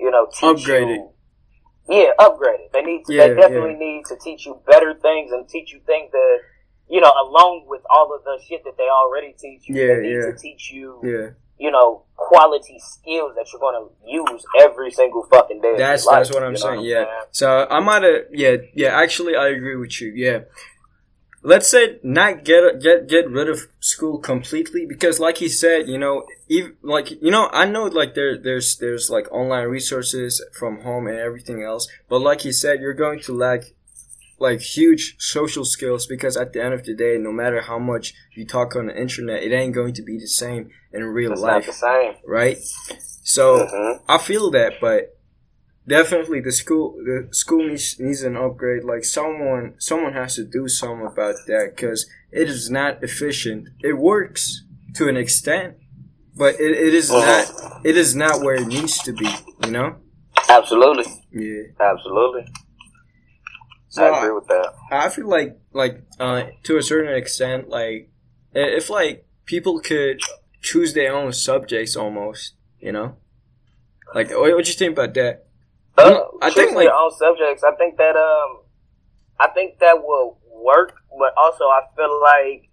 [0.00, 1.10] you know, teach Upgrade you.
[1.90, 2.70] Yeah, upgrade it.
[2.72, 3.04] They need.
[3.06, 3.78] To, Yeah, they definitely yeah.
[3.78, 6.38] need to teach you better things and teach you things that,
[6.88, 9.74] you know, along with all of the shit that they already teach you.
[9.74, 10.32] Yeah, they need yeah.
[10.32, 15.26] to teach you, Yeah, you know, quality skills that you're going to use every single
[15.30, 15.76] fucking day.
[15.78, 16.76] that's life, that's what I'm saying.
[16.76, 17.04] what Yeah.
[17.04, 17.08] saying?
[17.32, 18.22] So I might have.
[18.32, 18.98] Yeah, yeah.
[18.98, 20.12] Actually, I agree with you.
[20.14, 20.40] Yeah.
[21.42, 25.96] Let's say not get get get rid of school completely because, like he said, you
[25.98, 30.80] know, even like you know, I know like there there's there's like online resources from
[30.80, 33.62] home and everything else, but like he said, you're going to lack
[34.40, 38.14] like huge social skills because at the end of the day, no matter how much
[38.34, 41.42] you talk on the internet, it ain't going to be the same in real It's
[41.42, 42.14] not the life, same.
[42.24, 42.58] right?
[43.24, 44.00] So Mhm.
[44.08, 45.17] I feel that, but
[45.88, 48.84] definitely the school the school needs needs an upgrade.
[48.84, 53.68] Like someone someone has to do something about that because it is not efficient.
[53.80, 54.64] It works
[54.96, 55.76] to an extent,
[56.36, 57.26] but it, it is Mhm.
[57.26, 59.30] not it is not where it needs to be.
[59.64, 59.96] You know?
[60.48, 61.06] Absolutely.
[61.32, 61.64] Yeah.
[61.80, 62.44] Absolutely.
[63.88, 64.74] So I agree with that.
[64.90, 68.10] I feel like like uh, to a certain extent, like
[68.54, 70.20] if like people could
[70.60, 73.16] choose their own subjects almost, you know.
[74.14, 75.44] Like, what, what you think about that?
[75.98, 77.62] Uh, I think, like- your subjects.
[77.64, 78.62] I think that um,
[79.40, 82.68] I think that will work, but also I feel like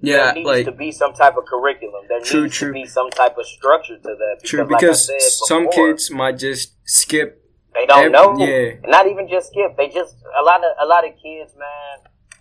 [0.00, 2.04] Yeah, there needs like to be some type of curriculum.
[2.08, 2.68] There True, needs true.
[2.68, 4.40] to be some type of structure to that.
[4.44, 7.42] True, like I because said some kids might just skip.
[7.74, 8.36] they don't ev- know.
[8.38, 8.74] yeah.
[8.86, 9.76] Not even just skip.
[9.76, 11.96] They just a lot of a lot of kids, man.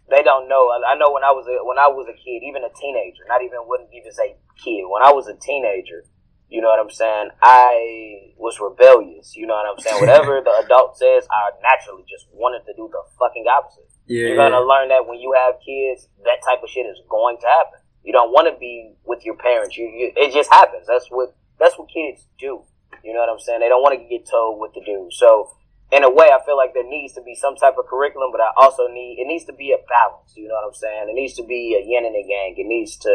[0.09, 0.69] They don't know.
[0.71, 3.23] I, I know when I was a, when I was a kid, even a teenager,
[3.27, 4.83] not even wouldn't even say kid.
[4.88, 6.05] When I was a teenager,
[6.49, 7.29] you know what I'm saying.
[7.41, 9.35] I was rebellious.
[9.35, 9.99] You know what I'm saying.
[9.99, 13.91] Whatever the adult says, I naturally just wanted to do the fucking opposite.
[14.07, 17.37] Yeah, You're gonna learn that when you have kids, that type of shit is going
[17.43, 17.79] to happen.
[18.03, 19.75] You don't want to be with your parents.
[19.75, 20.87] You, you, it just happens.
[20.87, 22.63] That's what that's what kids do.
[23.03, 23.59] You know what I'm saying?
[23.59, 25.09] They don't want to get told what to do.
[25.11, 25.51] So,
[25.91, 28.39] in a way, I feel like there needs to be some type of curriculum, but
[28.39, 30.31] I also need it needs to be a balance.
[30.39, 31.11] You know what I'm saying?
[31.11, 32.55] It needs to be a yin and a yang.
[32.55, 33.11] It needs to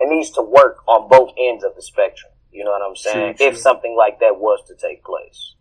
[0.00, 2.33] it needs to work on both ends of the spectrum.
[2.54, 3.34] You know what I'm saying?
[3.36, 5.54] True, If something like that was to take place.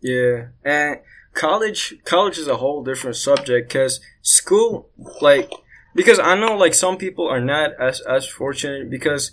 [0.00, 1.00] Yeah, and
[1.34, 4.88] college college is a whole different subject because school,
[5.20, 5.52] like,
[5.94, 9.32] because I know like some people are not as as fortunate because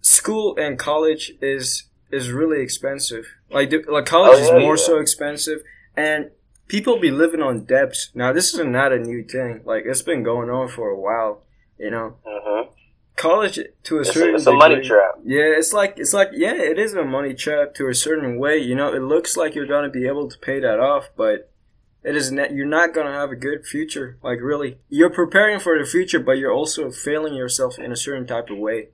[0.00, 3.26] school and college is is really expensive.
[3.50, 4.82] Like like college Oh, is more yeah.
[4.82, 5.62] so expensive,
[5.96, 6.30] and
[6.66, 8.10] people be living on debts.
[8.14, 9.62] Now this is not a new thing.
[9.64, 11.42] Like it's been going on for a while.
[11.78, 12.68] You know, hmm
[13.28, 15.14] college to a It's, certain a, it's a money degree- trap.
[15.24, 18.58] yeah, it's like it's like yeah, it is a money trap to a certain way.
[18.58, 21.50] You know, it looks like you're gonna be able to pay that off, but
[22.02, 22.52] it is not.
[22.52, 24.18] You're not gonna have a good future.
[24.22, 28.26] Like really, you're preparing for the future, but you're also failing yourself in a certain
[28.26, 28.88] type of way.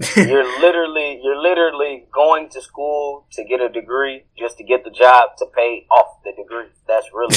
[0.16, 4.90] you're literally you're literally going to school to get a degree just to get the
[4.90, 6.68] job to pay off the degree.
[6.88, 7.36] That's really,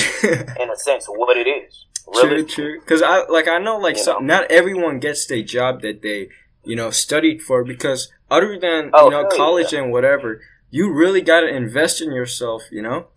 [0.64, 1.86] in a sense, what it is.
[2.14, 2.80] Really, True, true.
[2.80, 4.40] Because I like I know like You some, know?
[4.40, 6.30] not everyone gets the job that they
[6.64, 9.38] you know studied for because other than Oh, you know hell yeah.
[9.38, 12.64] college and whatever, you really got to invest in yourself.
[12.72, 13.08] You know,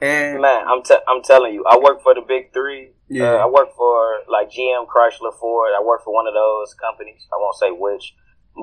[0.00, 0.66] and man.
[0.68, 2.90] I'm te- I'm telling you, I work for the big three.
[3.08, 3.34] Yeah.
[3.34, 5.70] Uh, I work for like GM, Chrysler, Ford.
[5.78, 7.26] I work for one of those companies.
[7.32, 8.14] I won't say which,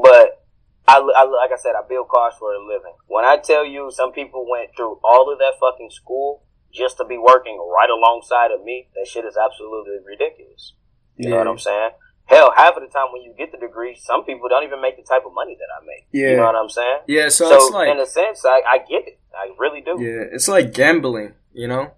[0.03, 0.43] but
[0.87, 2.93] I, I like I said, I build cars for a living.
[3.07, 6.43] When I tell you, some people went through all of that fucking school
[6.73, 8.87] just to be working right alongside of me.
[8.95, 10.73] That shit is absolutely ridiculous.
[11.17, 11.91] You know what I'm saying?
[12.25, 14.95] Hell, half of the time when you get the degree, some people don't even make
[14.95, 16.07] the type of money that I make.
[16.11, 16.29] Yeah.
[16.31, 16.99] You know what I'm saying?
[17.07, 19.19] Yeah, so, So, it's like in a sense, I, I get it.
[19.35, 19.97] I really do.
[19.99, 21.91] yeah, it's like gambling, you know,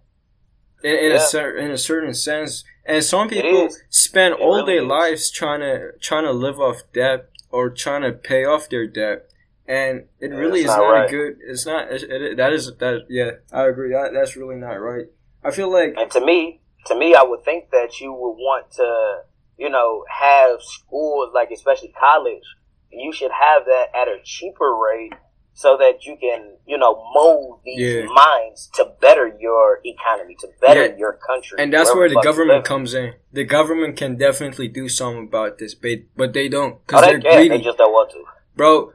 [0.84, 1.20] in, in a Yeah.
[1.20, 2.64] cer- in a certain sense.
[2.86, 4.88] And some people spend It all really their is.
[4.90, 9.30] lives trying to trying to live off debt or trying to pay off their debt,
[9.68, 11.10] and it Yeah, really is not, not a right.
[11.10, 11.38] good.
[11.48, 11.92] It's not.
[11.92, 13.06] It, it, that is that.
[13.10, 13.92] Yeah, I agree.
[13.92, 15.06] That that's really not right.
[15.44, 18.72] I feel like And to me, to me, I would think that you would want
[18.74, 19.22] to,
[19.58, 22.44] you know, have schools like, especially college.
[22.92, 25.14] You should have that at a cheaper rate
[25.56, 28.06] so that you can, you know, mold these Yeah.
[28.06, 30.98] minds to better your economy, to better Yeah.
[30.98, 31.58] your country.
[31.60, 33.14] And that's where the government comes in.
[33.32, 37.12] The government can definitely do something about this, but but they don't Oh, because they
[37.14, 37.36] they're can.
[37.38, 38.24] greedy, They just don't want to.
[38.56, 38.94] bro.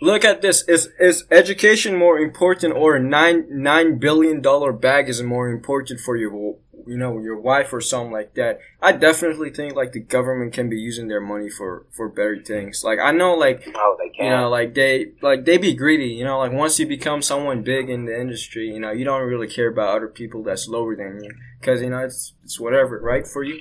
[0.00, 0.62] Look at this.
[0.68, 6.00] Is is education more important, or a nine nine billion dollar bag is more important
[6.00, 8.60] for your you know your wife or something like that.
[8.82, 12.82] I definitely think like the government can be using their money for for better things.
[12.84, 14.24] Like I know like Oh, they can.
[14.26, 16.08] you know like they like they be greedy.
[16.08, 19.22] You know like once you become someone big in the industry, you know you don't
[19.22, 21.30] really care about other people that's lower than you
[21.64, 23.58] because you know it's it's whatever right for you.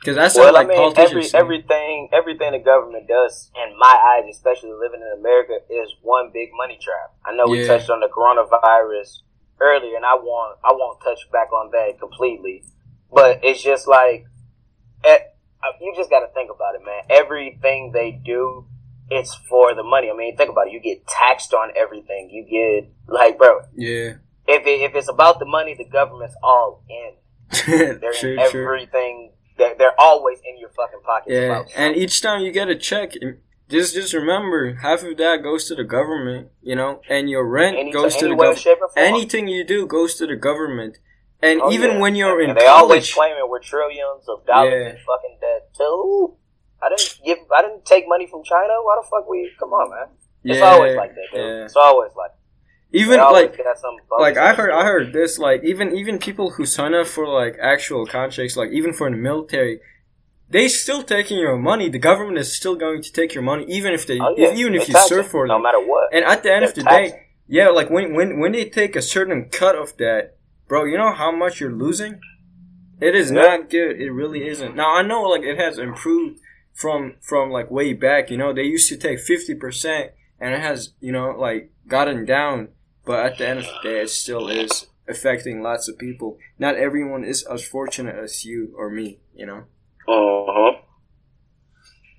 [0.00, 1.34] Because that's well, what like I mean, politicians.
[1.34, 6.30] every everything everything the government does, in my eyes, especially living in America, is one
[6.32, 7.14] big money trap.
[7.24, 9.22] I know we touched on the coronavirus
[9.60, 12.64] earlier, and I won't I won't touch back on that completely,
[13.12, 14.26] but it's just like
[15.04, 15.18] eh,
[15.62, 17.02] uh, you just got to think about it, man.
[17.10, 18.66] Everything they do,
[19.10, 20.10] it's for the money.
[20.10, 20.72] I mean, think about it.
[20.72, 22.30] You get taxed on everything.
[22.30, 24.14] You get like, bro, yeah.
[24.46, 27.12] if it, if it's about the money, the government's all in.
[27.66, 29.32] They're true, in everything.
[29.58, 31.32] They're, they're always in your fucking pocket.
[31.32, 33.12] Yeah, and each time you get a check,
[33.68, 37.76] just just remember half of that goes to the government, you know, and your rent
[37.76, 38.58] Any- goes to the government.
[38.58, 39.04] shape, or form.
[39.06, 40.98] Anything you do goes to the government,
[41.42, 41.98] and Oh, even yeah.
[41.98, 44.90] when you're and in they always college, claiming we're trillions of dollars Yeah.
[44.90, 46.36] in fucking debt too.
[46.82, 47.38] I didn't give.
[47.54, 48.72] I didn't take money from China.
[48.82, 49.50] Why the fuck we?
[49.58, 50.08] Come on, man.
[50.44, 51.64] It's yeah, always like that, dude.
[51.64, 52.30] It's always like.
[52.92, 53.56] Even like
[54.18, 57.56] like I heard I heard this like even even people who sign up for like
[57.62, 59.80] actual contracts like even for the military
[60.48, 61.88] they still taking your money.
[61.88, 64.48] The government is still going to take your money even if they Oh, yeah.
[64.48, 66.12] if, even if you serve for no matter what.
[66.12, 68.96] and at the end of the They're day yeah like when when when they take
[68.96, 70.36] a certain cut of that
[70.66, 72.18] bro you know how much you're losing?
[73.00, 73.42] It is Yeah.
[73.42, 74.00] not good.
[74.00, 74.74] It really isn't.
[74.74, 76.40] Now I know like it has improved
[76.74, 78.52] from from like way back you know?
[78.52, 80.10] They used to take 50%
[80.40, 82.68] and it has you know like gotten down
[83.04, 86.38] but at the end of the day, it still is affecting lots of people.
[86.58, 89.64] Not everyone is as fortunate as you or me, you know.
[90.08, 90.80] Mm-hmm.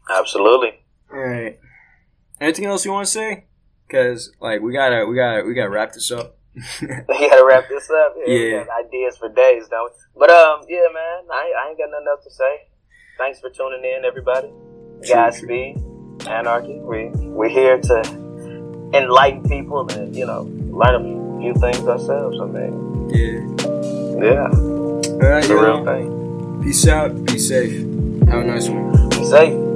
[0.10, 0.84] Absolutely.
[1.12, 1.60] All right.
[2.40, 3.46] Anything else you want to say?
[3.90, 6.38] Cause like we gotta, we gotta, we gotta wrap this up.
[6.82, 8.16] we gotta wrap this up.
[8.26, 8.66] Yeah, Yeah.
[8.86, 10.20] ideas for days, don't we?
[10.20, 12.68] But um, yeah, man, I, ain't- I ain't got nothing else to say.
[13.18, 14.48] Thanks for tuning in, everybody.
[15.04, 15.84] True, Godspeed,
[16.28, 16.80] Anarchy.
[16.82, 18.31] We we're here to
[18.94, 22.40] enlighten people and you know learn a few things ourselves.
[22.40, 23.40] I mean, Yeah.
[24.24, 26.62] yeah, All right, it's a real thing.
[26.64, 27.26] Peace out.
[27.26, 27.72] Be safe.
[28.30, 29.10] Have a nice one.
[29.10, 29.71] Be safe.